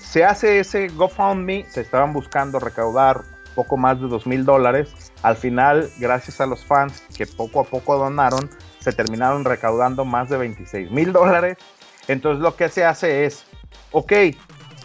[0.00, 3.24] se hace ese GoFundMe, se estaban buscando recaudar
[3.58, 4.94] poco más de dos mil dólares.
[5.24, 10.28] Al final, gracias a los fans que poco a poco donaron, se terminaron recaudando más
[10.28, 11.58] de 26 mil dólares.
[12.06, 13.42] Entonces lo que se hace es,
[13.90, 14.12] ok,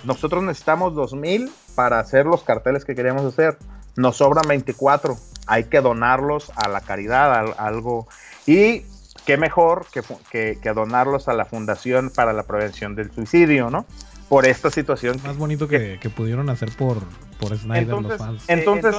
[0.05, 3.59] nosotros necesitamos dos mil para hacer los carteles que queríamos hacer.
[3.95, 5.17] Nos sobran 24.
[5.45, 8.07] Hay que donarlos a la caridad, a, algo.
[8.47, 8.87] Y
[9.23, 9.85] qué mejor
[10.31, 13.85] que, que, donarlos a la Fundación para la Prevención del Suicidio, ¿no?
[14.33, 15.19] Por esta situación.
[15.23, 16.97] Más bonito que, que pudieron hacer por,
[17.39, 18.43] por Snyder entonces, los fans.
[18.47, 18.95] Entonces,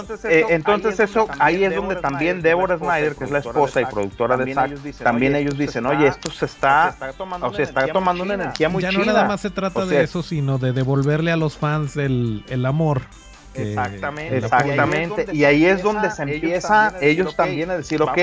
[0.50, 4.54] entonces, eso, ahí es donde también Deborah Snyder, que es la esposa y productora de
[4.54, 6.96] Zack, también ellos dicen, oye, esto se está,
[7.40, 10.22] o se está tomando una energía muy Ya no nada más se trata de eso,
[10.22, 13.02] sino de devolverle a los fans el, el amor
[13.54, 14.38] Exactamente.
[14.38, 15.26] Exactamente.
[15.32, 18.18] Y ahí es donde se empieza ellos también a decir, ok,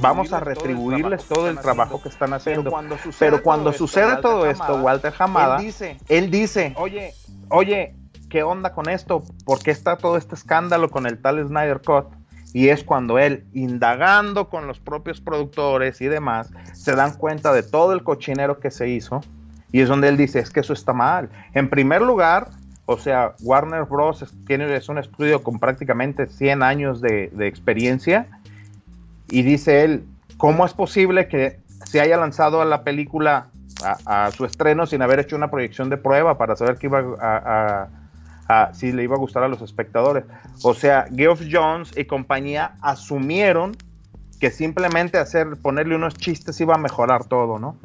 [0.00, 2.72] vamos a retribuirles todo el trabajo que están haciendo.
[3.18, 5.60] Pero cuando sucede todo esto, Walter Hamada,
[6.08, 7.14] él dice, oye,
[7.48, 7.94] oye,
[8.28, 9.22] ¿qué onda con esto?
[9.44, 12.06] ¿Por qué está todo este escándalo con el tal Snyder Cut?
[12.52, 17.62] Y es cuando él, indagando con los propios productores y demás, se dan cuenta de
[17.62, 19.20] todo el cochinero que se hizo.
[19.72, 21.28] Y es donde él dice, es que eso está mal.
[21.52, 22.48] En primer lugar,
[22.86, 24.24] o sea, Warner Bros.
[24.46, 28.28] tiene es un estudio con prácticamente 100 años de, experiencia
[29.28, 30.04] y dice él,
[30.36, 33.48] ¿cómo es posible que se haya lanzado a la película
[34.06, 37.02] a, su estreno sin haber hecho una proyección de prueba para saber que iba
[38.48, 40.24] a, si le iba a gustar a los espectadores?
[40.62, 43.76] O sea, Geoff Jones y compañía asumieron
[44.38, 47.76] que simplemente hacer ponerle unos chistes iba a mejorar todo, ¿no?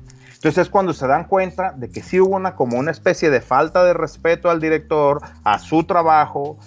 [0.41, 3.41] Entonces es cuando se dan cuenta de que sí hubo una como una especie de
[3.41, 6.57] falta de respeto al director, a su trabajo,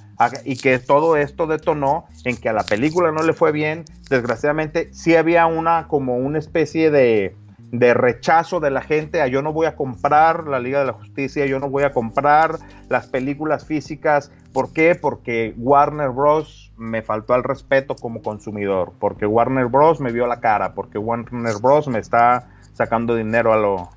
[0.45, 3.85] y que todo esto detonó en que a la película no le fue bien.
[4.09, 7.35] Desgraciadamente sí había una como una especie de,
[7.73, 10.93] de rechazo de la gente a yo no voy a comprar la Liga de la
[10.93, 12.59] Justicia, yo no voy a comprar
[12.89, 14.31] las películas físicas.
[14.53, 14.95] ¿Por qué?
[14.95, 16.71] Porque Warner Bros.
[16.77, 20.01] me faltó al respeto como consumidor, porque Warner Bros.
[20.01, 21.89] me vio la cara, porque Warner Bros.
[21.89, 23.91] me está sacando dinero a lo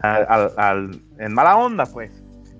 [0.00, 2.10] al, en mala onda, pues.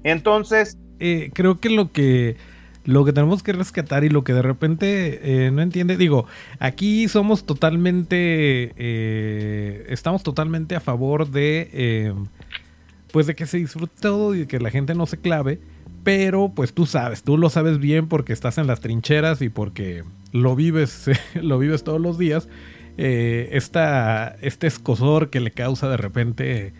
[0.02, 2.36] Entonces, eh, creo que lo que
[2.84, 6.26] lo que tenemos que rescatar y lo que de repente eh, no entiende, digo,
[6.58, 12.14] aquí somos totalmente, eh, estamos totalmente a favor de,
[13.10, 15.60] pues de que se disfrute todo y que la gente no se clave,
[16.02, 20.04] pero pues tú sabes, tú lo sabes bien porque estás en las trincheras y porque
[20.32, 22.48] lo vives, lo vives todos los días
[22.96, 26.72] eh, este escosor que le causa de repente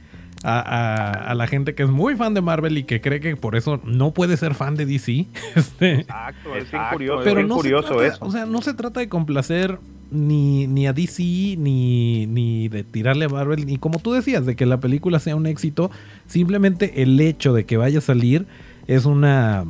[0.45, 3.81] a, la gente que es muy fan de Marvel y que cree que por eso
[3.85, 5.27] no puede ser fan de DC.
[5.57, 8.19] Este, exacto, es curioso, pero no curioso eso.
[8.21, 9.79] O sea, no se trata de complacer
[10.11, 14.57] ni, ni a DC ni, ni de tirarle a Marvel, ni como tú decías, de
[14.57, 15.91] que la película sea un éxito.
[16.27, 18.47] Simplemente el hecho de que vaya a salir
[18.87, 19.65] es una...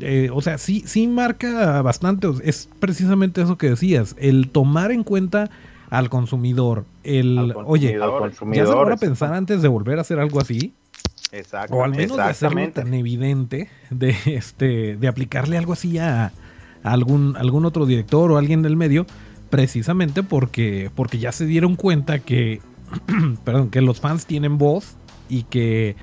[0.00, 2.28] Eh, o sea, sí, sí marca bastante.
[2.42, 4.16] Es precisamente eso que decías.
[4.18, 5.50] El tomar en cuenta
[5.90, 6.84] al consumidor.
[7.02, 10.72] El, oye, ya se van a pensar antes de volver a hacer algo así.
[11.70, 16.32] O al menos de hacerlo tan evidente de este de aplicarle algo así a,
[16.82, 19.06] algún algún otro director o alguien del medio
[19.48, 22.60] precisamente porque porque ya se dieron cuenta que
[23.44, 24.96] perdón que los fans tienen voz
[25.28, 25.94] y que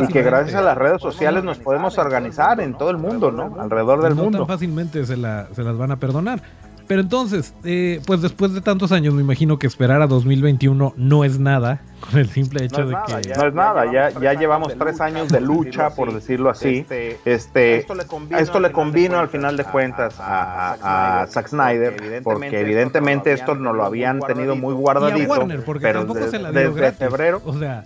[0.00, 3.60] y que gracias a las redes sociales nos podemos organizar en todo el mundo, ¿no?
[3.60, 4.38] Alrededor del mundo.
[4.38, 6.42] No tan fácilmente se, la, se las van a perdonar.
[6.86, 11.24] Pero entonces, eh, pues después de tantos años, me imagino que esperar a 2021 no
[11.24, 13.34] es nada, con el simple hecho de que...
[13.34, 16.78] no es nada, ya, ya llevamos tres años de lucha, por decirlo así.
[16.78, 23.54] Este, este, esto le convino, al final de cuentas a, Zack Snyder, porque evidentemente esto
[23.54, 25.46] nos lo habían tenido muy guardadito.
[25.80, 27.42] pero desde, febrero...
[27.44, 27.84] O sea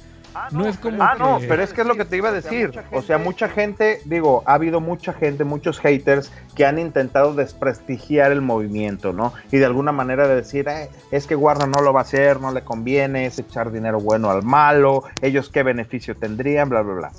[0.51, 1.03] no, es como.
[1.03, 2.71] Ah, no, pero es que es lo que te iba a decir.
[2.93, 8.33] O sea, mucha gente, digo, ha habido mucha gente, muchos haters que han intentado desprestigiar
[8.33, 9.33] el movimiento, ¿no?
[9.53, 12.41] Y de alguna manera de decir, eh, es que Warner no lo va a hacer,
[12.41, 16.95] no le conviene, es echar dinero bueno al malo, ellos qué beneficio tendrían, bla, bla,
[16.95, 17.13] bla.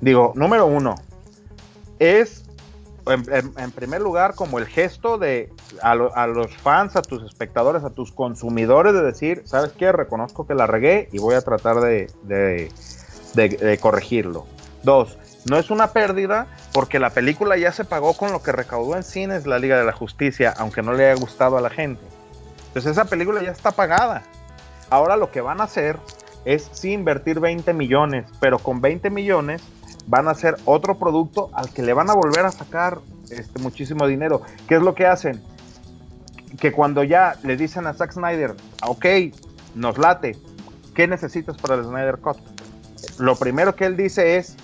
[0.00, 0.94] Digo, número uno,
[1.98, 2.49] es
[3.06, 8.12] en, primer lugar, como el gesto de a, los fans, a tus espectadores, a tus
[8.12, 9.92] consumidores, de decir, ¿sabes qué?
[9.92, 14.46] Reconozco que la regué y voy a tratar de, de, corregirlo.
[14.82, 18.96] Dos, no es una pérdida porque la película ya se pagó con lo que recaudó
[18.96, 22.02] en cines la Liga de la Justicia, aunque no le haya gustado a la gente.
[22.68, 24.22] Entonces esa película ya está pagada.
[24.90, 25.98] Ahora lo que van a hacer
[26.44, 29.62] es sí invertir 20 millones, pero con 20 millones
[30.06, 34.06] van a hacer otro producto al que le van a volver a sacar este, muchísimo
[34.06, 34.42] dinero.
[34.68, 35.42] ¿Qué es lo que hacen?
[36.58, 38.54] Que cuando ya le dicen a Zack Snyder,
[38.86, 39.06] ok,
[39.74, 40.36] nos late,
[40.94, 42.38] ¿qué necesitas para el Snyder Cut?
[43.18, 44.56] Lo primero que él dice es,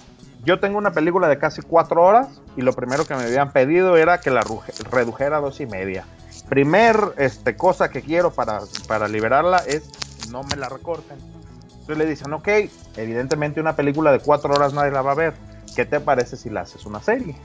[0.44, 3.96] yo tengo una película de casi cuatro horas y lo primero que me habían pedido
[3.96, 4.42] era que la
[4.90, 6.04] redujera a dos y media.
[6.48, 9.90] Primer este, cosa que quiero para, para liberarla es
[10.30, 11.18] no me la recorten.
[11.86, 12.48] Entonces le dicen, ok,
[12.96, 15.34] evidentemente una película de cuatro horas nadie la va a ver.
[15.76, 17.36] ¿Qué te parece si la haces una serie?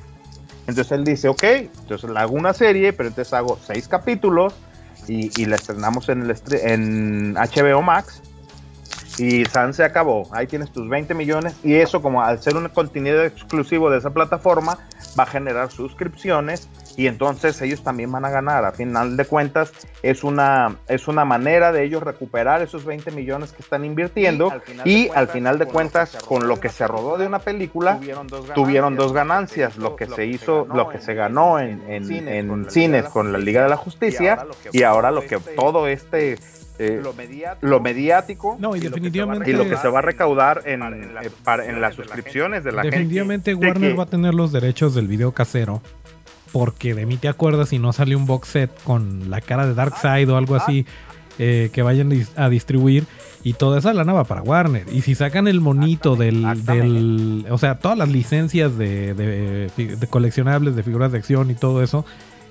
[0.66, 4.56] Entonces él dice, ok, entonces la hago una serie, pero entonces hago seis capítulos
[5.08, 8.24] y, y la estrenamos en, el en HBO Max
[9.20, 10.28] y San se acabó.
[10.32, 14.10] Ahí tienes tus 20 millones y eso como al ser un contenido exclusivo de esa
[14.10, 14.80] plataforma
[15.20, 16.68] va a generar suscripciones
[16.98, 18.66] y entonces ellos también van a ganar.
[18.66, 19.72] A final de cuentas
[20.04, 24.52] es una, es una manera de ellos recuperar esos 20 millones que están invirtiendo.
[24.86, 28.00] Y al final de cuentas, con lo que se rodó de una película
[28.54, 33.32] tuvieron dos ganancias, lo que se hizo, lo que se ganó en, en cines con
[33.32, 34.46] la Liga de la Justicia.
[34.72, 36.38] Y ahora lo que todo este
[36.80, 37.00] eh,
[37.62, 41.94] lo, mediático, no, y, definitivamente, y lo que se va a recaudar en, en, las
[41.94, 45.84] suscripciones de la definitivamente Warner va a tener los derechos del video casero
[46.52, 49.74] porque de mí te acuerdas si no sale un box set con la cara de
[49.74, 50.86] Darkseid o algo así
[51.40, 53.06] eh, que vayan a distribuir
[53.44, 54.86] y toda esa lana va para Warner.
[54.92, 60.76] Y si sacan el monito del, del o sea, todas las licencias de, de, coleccionables,
[60.76, 62.06] de figuras de acción y todo eso,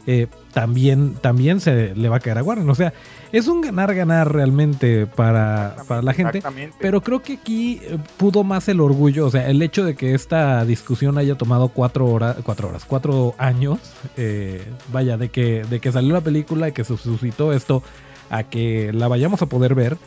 [0.07, 2.69] eh, también, también se le va a caer a Warner.
[2.69, 2.93] O sea,
[3.33, 6.43] es un ganar-ganar realmente para, para, la gente.
[6.81, 9.27] Pero creo que aquí eh, pudo más el orgullo.
[9.27, 13.35] O sea, el hecho de que esta discusión haya tomado cuatro horas, cuatro horas, cuatro
[13.39, 13.79] años.
[14.17, 17.83] Eh, vaya, de que, de que salió la película y que se suscitó esto
[18.31, 19.99] a que la vayamos a poder ver.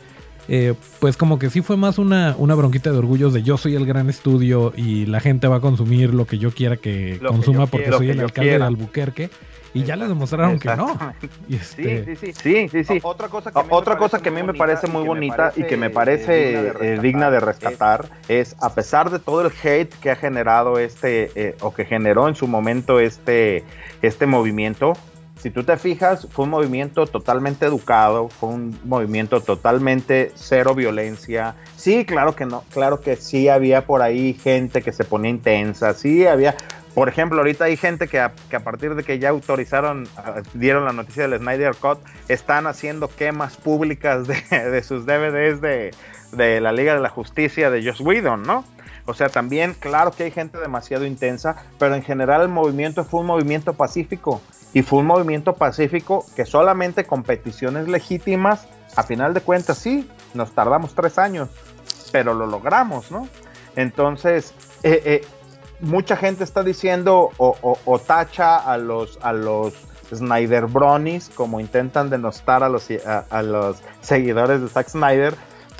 [1.00, 3.86] Pues como que sí fue más una, una bronquita de orgullos de yo soy el
[3.86, 7.90] gran estudio y la gente va a consumir lo que yo quiera que consuma porque
[7.92, 9.30] soy el alcalde de Albuquerque.
[9.74, 10.96] Y ya les demostraron que no.
[11.50, 12.84] Este, sí, sí, sí.
[12.84, 15.76] sí, Otra cosa que, Otra cosa que a mí me parece muy bonita y que
[15.76, 20.78] me parece digna de rescatar es, a pesar de todo el hate que ha generado
[20.78, 23.64] este, eh, o que generó en su momento este,
[24.00, 24.92] este movimiento,
[25.36, 31.54] si tú te fijas, fue un movimiento totalmente educado, fue un movimiento totalmente cero violencia.
[31.76, 35.92] Sí, claro que no, claro que sí había por ahí gente que se ponía intensa,
[35.94, 36.56] sí había,
[36.94, 38.32] por ejemplo, ahorita hay gente que a,
[38.62, 40.06] partir de que ya autorizaron,
[40.54, 46.72] dieron la noticia del Snyder Cut, están haciendo quemas públicas de, sus DVDs de, la
[46.72, 48.64] Liga de la Justicia de Joss Whedon, ¿no?
[49.06, 53.20] O sea, también, claro que hay gente demasiado intensa, pero en general el movimiento fue
[53.20, 54.40] un movimiento pacífico.
[54.74, 58.66] Y fue un movimiento pacífico que solamente con peticiones legítimas,
[58.96, 61.48] a final de cuentas, sí, nos tardamos tres años,
[62.12, 63.28] pero lo logramos, ¿no?
[63.76, 64.52] Entonces,
[64.82, 65.26] eh, eh,
[65.80, 69.74] mucha gente está diciendo o, tacha a los, a los
[70.12, 72.88] Snyder Bronies, como intentan denostar a los,
[73.30, 75.34] a, los seguidores de Zack Snyder,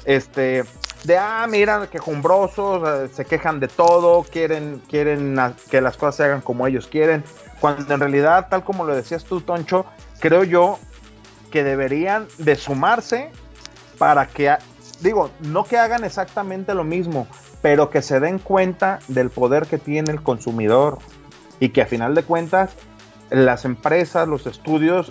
[0.05, 0.65] este,
[1.05, 5.37] de, ah, mira, quejumbrosos, eh, se quejan de todo, quieren, quieren
[5.71, 7.25] que las cosas se hagan como ellos quieren,
[7.65, 9.87] cuando en realidad, tal como lo decías tú, Toncho,
[10.21, 10.79] creo yo
[11.51, 13.31] que deberían de sumarse
[13.97, 14.55] para que,
[15.01, 17.27] digo, no que hagan exactamente lo mismo,
[17.63, 20.99] pero que se den cuenta del poder que tiene el consumidor
[21.59, 22.73] y que a final de cuentas
[23.31, 25.11] las empresas, los estudios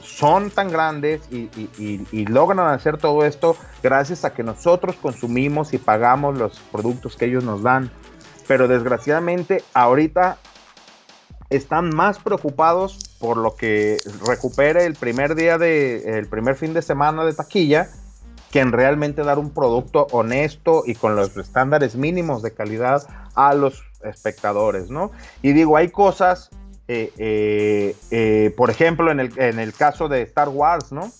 [0.00, 6.38] son tan grandes y, logran hacer todo esto gracias a que nosotros consumimos y pagamos
[6.38, 7.90] los productos que ellos nos dan.
[8.46, 10.38] Pero desgraciadamente ahorita
[11.50, 13.96] están más preocupados por lo que
[14.26, 17.88] recupere el primer día de el primer fin de semana de taquilla
[18.50, 23.02] que en realmente dar un producto honesto y con los estándares mínimos de calidad
[23.34, 25.10] a los espectadores, ¿no?
[25.42, 26.50] Y digo, hay cosas,
[26.86, 31.10] eh, eh, eh, por ejemplo, en el, en el, caso de Star Wars, ¿no?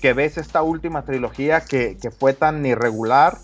[0.00, 3.36] Que ves esta última trilogía que, que fue tan irregular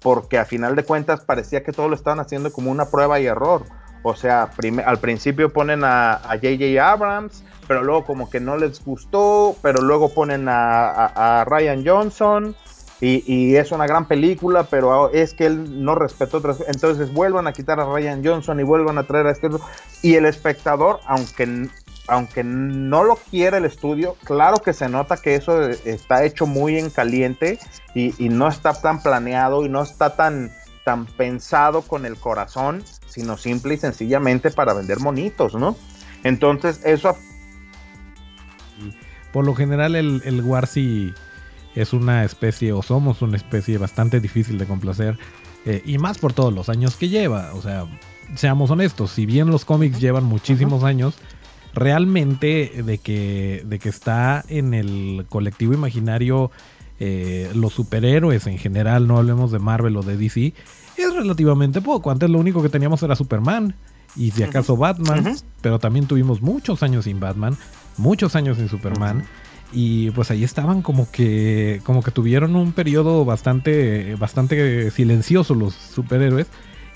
[0.00, 3.26] porque a final de cuentas parecía que todo lo estaban haciendo como una prueba y
[3.26, 3.64] error.
[4.02, 4.50] O sea,
[4.86, 6.80] al principio ponen a J.J.
[6.80, 12.56] Abrams, pero luego como que no les gustó, pero luego ponen a, Ryan Johnson,
[13.00, 16.64] y, es una gran película, pero es que él no respetó otras.
[16.66, 19.50] Entonces vuelvan a quitar a Ryan Johnson y vuelvan a traer a este.
[20.02, 21.68] Y el espectador, aunque,
[22.08, 26.76] aunque no lo quiera el estudio, claro que se nota que eso está hecho muy
[26.76, 27.60] en caliente
[27.94, 30.50] y, no está tan planeado y no está tan,
[30.84, 35.76] tan pensado con el corazón, sino simple y sencillamente para vender monitos, ¿no?
[36.24, 37.16] Entonces, eso.
[39.32, 41.12] Por lo general, el, el Warsi
[41.74, 45.18] es una especie o somos una especie bastante difícil de complacer
[45.64, 47.52] eh, y más por todos los años que lleva.
[47.54, 47.86] O sea,
[48.34, 51.14] seamos honestos, si bien los cómics llevan muchísimos años,
[51.74, 56.50] realmente de que, de que está en el colectivo imaginario
[57.00, 60.54] eh, los superhéroes en general, no hablemos de Marvel o de DC,
[61.02, 62.10] es relativamente poco.
[62.10, 63.74] Antes lo único que teníamos era Superman
[64.16, 67.56] y si acaso Batman, pero también tuvimos muchos años sin Batman,
[67.96, 69.24] muchos años sin Superman.
[69.70, 75.74] Y pues ahí estaban como que como que tuvieron un periodo bastante bastante silencioso los
[75.74, 76.46] superhéroes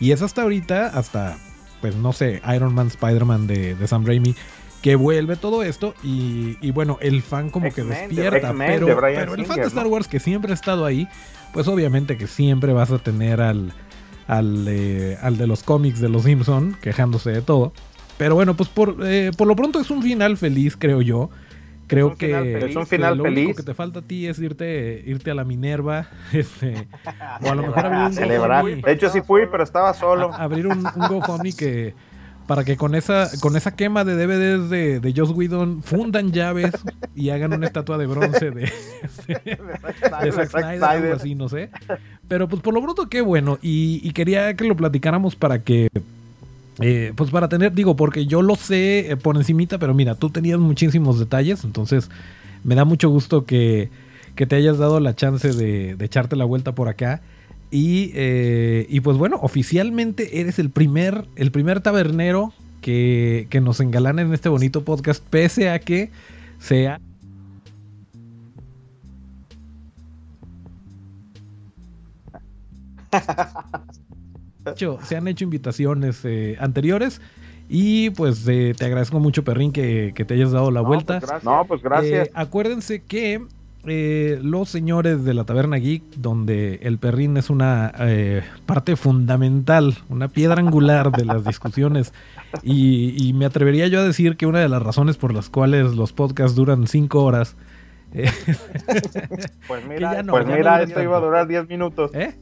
[0.01, 1.37] y es hasta ahorita hasta
[1.83, 4.35] pues no sé, Iron Man, Spider-Man de, de Sam Raimi
[4.83, 9.61] que vuelve todo esto y, bueno, el fan como que despierta, pero, pero el fan
[9.61, 11.09] de Star Wars que siempre ha estado ahí,
[11.53, 13.73] pues obviamente que siempre vas a tener al,
[14.33, 17.73] al, eh, al de los cómics de los Simpson quejándose de todo.
[18.17, 21.31] Pero bueno, pues por, eh, por lo pronto es un final feliz, creo yo.
[21.87, 23.45] Creo que es un final lo feliz.
[23.45, 26.89] único que te falta a ti es irte, irte a la Minerva, este,
[27.43, 28.65] o a lo mejor abrir un celebrar.
[28.65, 30.33] De hecho sí fui, pero estaba solo.
[30.33, 31.95] abrir un, un GoFundMe que
[32.47, 36.73] para que con esa con esa quema de DVDs de, de Joss Whedon fundan llaves
[37.15, 38.63] y hagan una estatua de bronce de,
[39.27, 41.71] de, Zack Snyder, algo así, no sé.
[42.33, 45.91] Pero pues por lo pronto qué bueno y, quería que lo platicáramos para que
[46.81, 50.31] eh, pues para tener, digo, porque yo lo sé eh, por encimita, pero mira, tú
[50.31, 52.09] tenías muchísimos detalles, entonces
[52.65, 53.91] me da mucho gusto que,
[54.35, 57.21] que te hayas dado la chance de, de echarte la vuelta por acá.
[57.71, 64.23] Eh, y, pues bueno, oficialmente eres el primer, el primer tabernero que, que nos engalana
[64.23, 66.09] en este bonito podcast, pese a que
[74.77, 77.21] sea se han hecho invitaciones eh, anteriores
[77.69, 81.21] y pues eh, te agradezco mucho Perrín que, que, te hayas dado la vuelta.
[81.21, 82.29] Pues no, pues gracias.
[82.35, 83.47] acuérdense que
[83.85, 89.97] eh, los señores de la Taberna Geek, donde el perrín es una eh, parte fundamental,
[90.09, 92.13] una piedra angular de las discusiones.
[92.63, 96.13] Y, me atrevería yo a decir que una de las razones por las cuales los
[96.13, 97.57] podcasts duran cinco horas.
[98.15, 98.31] Eh,
[99.67, 102.13] pues mira, pues mira esto iba a durar 10 minutos.
[102.15, 102.35] ¿Eh?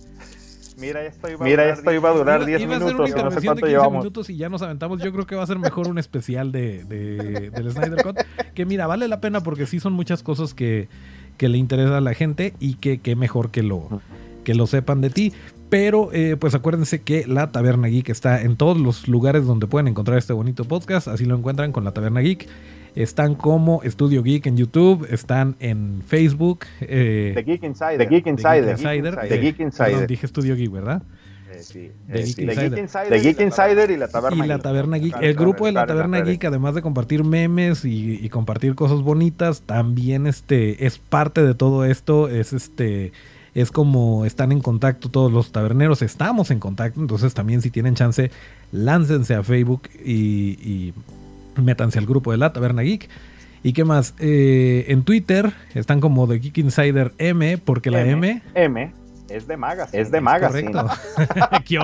[0.80, 3.10] Mira, esto iba, Mira, esto iba a durar 10 minutos.
[3.10, 3.98] no sé cuánto llevamos.
[3.98, 5.02] minutos y ya nos aventamos.
[5.02, 8.18] Yo creo que va a ser mejor un especial de, de, del Snyder Cut.
[8.54, 10.88] Que mira, vale la pena porque sí son muchas cosas que,
[11.36, 14.00] que le interesa a la gente y que, que mejor que lo,
[14.44, 15.32] que lo sepan de ti.
[15.68, 19.86] Pero eh, pues acuérdense que la Taberna Geek está en todos los lugares donde pueden
[19.86, 21.06] encontrar este bonito podcast.
[21.06, 22.48] Así lo encuentran con la Taberna Geek.
[22.94, 26.60] Están como Estudio Geek en YouTube, están en Facebook.
[26.80, 27.98] Eh, The Geek Insider.
[27.98, 28.76] The Geek Insider.
[29.28, 30.06] The Geek Insider.
[30.06, 31.02] dije Estudio Geek, ¿verdad?
[31.62, 31.90] sí.
[32.08, 33.90] The, Geek Insider.
[33.90, 35.16] y la Taberna y la Taberna Geek.
[35.20, 40.26] El grupo de la Taberna Geek, además de compartir memes y, compartir cosas bonitas, también
[40.26, 42.28] este es parte de todo esto.
[42.28, 43.12] Es este
[43.54, 47.96] es como están en contacto todos los taberneros, estamos en contacto, entonces también si tienen
[47.96, 48.30] chance,
[48.70, 50.92] láncense a Facebook y,
[51.56, 53.08] métanse al grupo de la Taberna Geek.
[53.62, 54.14] ¿Y qué más?
[54.18, 58.42] Eh, en Twitter están como The Geek Insider M, porque la M...
[58.54, 59.94] M es de magas.
[59.94, 60.50] Es de magas.
[60.50, 60.86] Correcto.
[61.64, 61.78] ¿Qué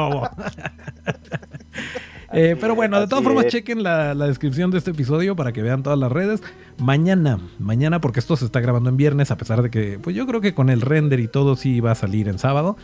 [2.32, 5.82] eh, pero bueno, de todas formas, chequen la, descripción de este episodio para que vean
[5.82, 6.42] todas las redes.
[6.78, 10.26] Mañana, mañana, porque esto se está grabando en viernes, a pesar de que, pues yo
[10.26, 12.76] creo que con el render y todo sí va a salir en sábado.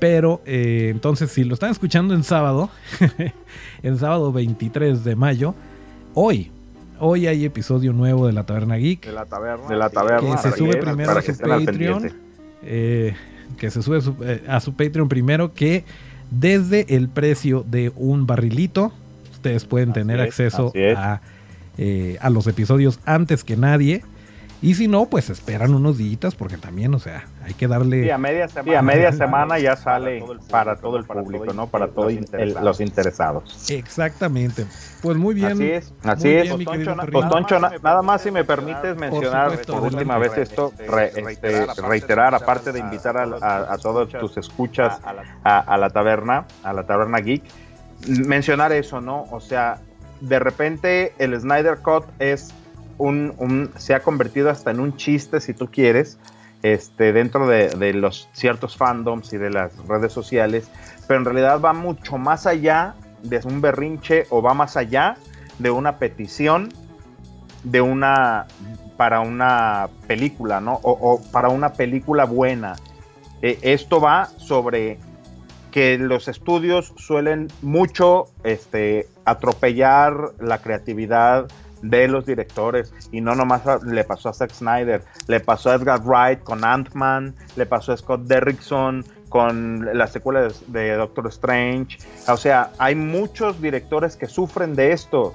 [0.00, 2.70] Pero eh, entonces, si lo están escuchando en sábado,
[3.82, 5.54] en sábado 23 de mayo,
[6.20, 6.50] hoy,
[6.98, 9.06] hoy hay episodio nuevo de la Taberna Geek.
[9.06, 9.68] De la Taberna.
[9.68, 10.34] De la Taberna.
[10.34, 12.12] Que se sube primero a su Patreon.
[12.64, 13.14] Eh,
[13.56, 15.84] que se sube eh, a su Patreon primero, que
[16.32, 18.92] desde el precio de un barrilito,
[19.32, 21.20] ustedes pueden tener acceso a,
[21.78, 24.02] eh, a los episodios antes que nadie.
[24.60, 28.02] Y si no, pues esperan unos días porque también, o sea, hay que darle...
[28.02, 31.68] Sí, a media semana, a media semana ya sale para todo el público, ¿no?
[31.68, 32.12] Para todos
[32.60, 33.70] los interesados.
[33.70, 34.66] Exactamente.
[35.00, 35.52] Pues muy bien.
[35.52, 36.52] Así es, así es.
[37.12, 42.72] pues, Toncho, nada más si me permites mencionar por, última vez esto, este, reiterar, aparte
[42.72, 44.98] de invitar a, todos tus escuchas
[45.44, 47.44] a, la taberna, a la taberna geek,
[48.08, 49.24] mencionar eso, ¿no?
[49.30, 49.78] O sea,
[50.20, 52.52] de repente el Snyder Cut es
[53.76, 56.18] se ha convertido hasta en un chiste, si tú quieres,
[56.62, 60.68] este, dentro de, los ciertos fandoms y de las redes sociales,
[61.06, 65.16] pero en realidad va mucho más allá de un berrinche o va más allá
[65.58, 66.72] de una petición
[67.64, 68.46] de una
[68.96, 70.80] para una película, ¿no?
[70.82, 72.74] O, para una película buena.
[73.42, 74.98] Eh, esto va sobre
[75.70, 81.48] que los estudios suelen mucho este, atropellar la creatividad
[81.82, 86.00] de los directores y no nomás le pasó a Zack Snyder, le pasó a Edgar
[86.02, 91.98] Wright con Ant-Man, le pasó a Scott Derrickson con las secuelas de Doctor Strange.
[92.28, 95.32] O sea, hay muchos directores que sufren de esto,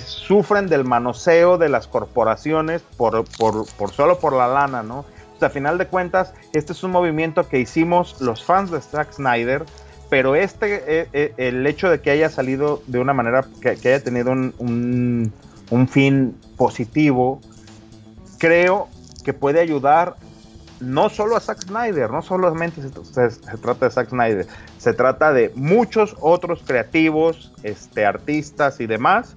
[0.00, 5.00] sufren del manoseo de las corporaciones por, por, por solo por la lana, ¿no?
[5.00, 8.80] O sea, a final de cuentas, este es un movimiento que hicimos los fans de
[8.80, 9.64] Zack Snyder
[10.08, 14.02] pero este, eh, eh, el hecho de que haya salido de una manera, que, haya
[14.02, 15.32] tenido un,
[15.88, 17.40] fin positivo,
[18.38, 18.88] creo
[19.24, 20.16] que puede ayudar
[20.80, 24.46] no solo a Zack Snyder, no solamente se, se, trata de Zack Snyder,
[24.78, 29.36] se trata de muchos otros creativos, este, artistas y demás,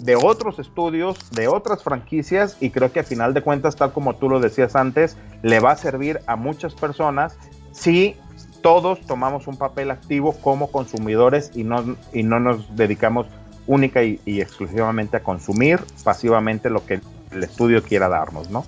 [0.00, 4.14] de otros estudios, de otras franquicias, y creo que a final de cuentas, tal como
[4.16, 7.36] tú lo decías antes, le va a servir a muchas personas
[7.72, 8.16] si
[8.62, 13.26] todos tomamos un papel activo como consumidores y no, y no nos dedicamos
[13.66, 17.00] única y, exclusivamente a consumir pasivamente lo que
[17.32, 18.64] el estudio quiera darnos, ¿no?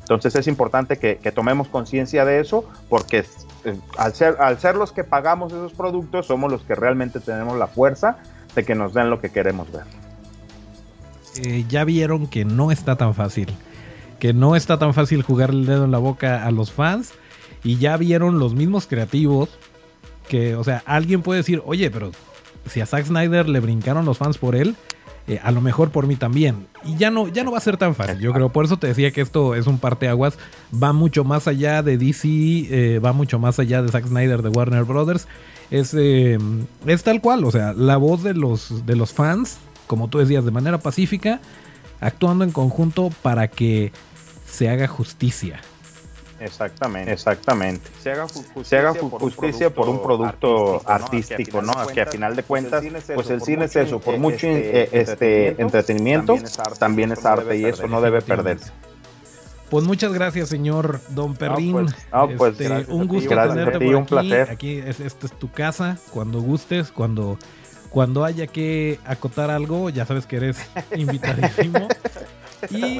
[0.00, 3.26] Entonces es importante que, tomemos conciencia de eso porque
[3.64, 8.16] eh, al, ser, los que pagamos esos productos somos los que realmente tenemos la fuerza
[8.54, 9.84] de que nos den lo que queremos ver.
[11.44, 13.48] Eh, ya vieron que no está tan fácil,
[14.18, 17.12] que no está tan fácil jugar el dedo en la boca a los fans
[17.62, 19.50] y ya vieron los mismos creativos
[20.28, 22.12] que, o sea, alguien puede decir, oye, pero
[22.66, 24.76] si a Zack Snyder le brincaron los fans por él,
[25.28, 26.66] eh, a lo mejor por mí también.
[26.84, 28.48] Y ya no, ya no va a ser tan fácil, yo creo.
[28.48, 30.38] Por eso te decía que esto es un parteaguas.
[30.72, 34.48] Va mucho más allá de DC, eh, va mucho más allá de Zack Snyder, de
[34.48, 35.28] Warner Brothers.
[35.70, 36.38] Es, eh,
[36.86, 40.46] es tal cual, o sea, la voz de los, de los fans, como tú decías,
[40.46, 41.40] de manera pacífica,
[42.00, 43.92] actuando en conjunto para que
[44.46, 45.60] se haga justicia.
[46.40, 47.90] Exactamente, exactamente.
[48.00, 51.72] Se haga, justicia, por un producto artístico, ¿no?
[51.88, 52.84] Que a final de cuentas,
[53.14, 56.38] pues el cine es eso, por mucho este, eh, este entretenimiento,
[56.78, 58.70] también es arte y eso no debe perderse.
[59.70, 61.72] Pues muchas gracias, señor Don Perrín.
[61.72, 61.94] pues,
[62.38, 64.08] pues este, un gusto tenerte por un aquí.
[64.08, 64.50] placer.
[64.50, 67.38] Aquí es, esta es tu casa, cuando gustes, cuando
[67.90, 70.58] cuando haya que acotar algo, ya sabes que eres
[70.96, 71.88] invitadísimo.
[72.70, 72.98] Y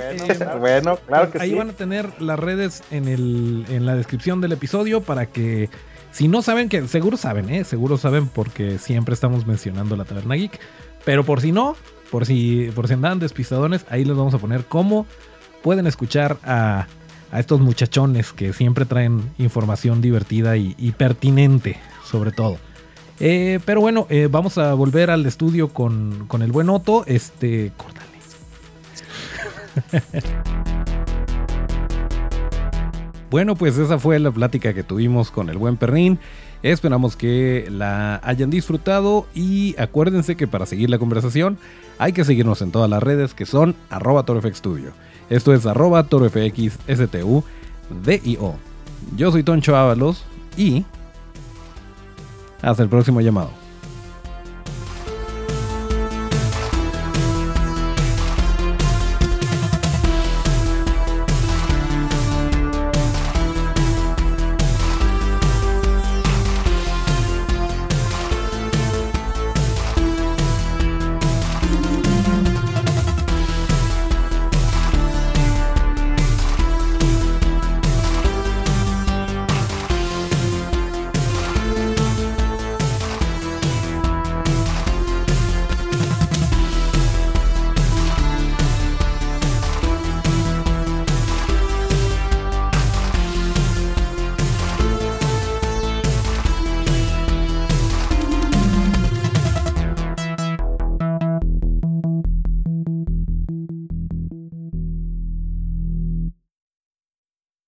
[0.58, 4.40] bueno, eh, claro que ahí van a tener las redes en, el, en la descripción
[4.40, 5.68] del episodio para que
[6.10, 7.64] si no saben, que seguro saben, ¿eh?
[7.64, 10.58] seguro saben porque siempre estamos mencionando la Taberna Geek,
[11.04, 11.76] pero por si no,
[12.10, 15.06] por si, por si andan despistadones, ahí les vamos a poner cómo
[15.62, 16.86] pueden escuchar a,
[17.30, 22.58] a estos muchachones que siempre traen información divertida y, pertinente, sobre todo.
[23.20, 27.04] Eh, pero bueno, eh, vamos a volver al estudio con, con el buen Otto.
[27.06, 27.72] Este,
[33.30, 36.18] bueno, pues esa fue la plática que tuvimos con el buen Perrín.
[36.62, 41.56] Esperamos que la hayan disfrutado y acuérdense que para seguir la conversación
[41.98, 44.24] hay que seguirnos en todas las redes que son arroba.
[45.30, 46.08] Esto es arroba.
[49.16, 50.24] Yo soy Toncho Ábalos
[50.56, 50.84] y
[52.60, 53.67] hasta el próximo llamado.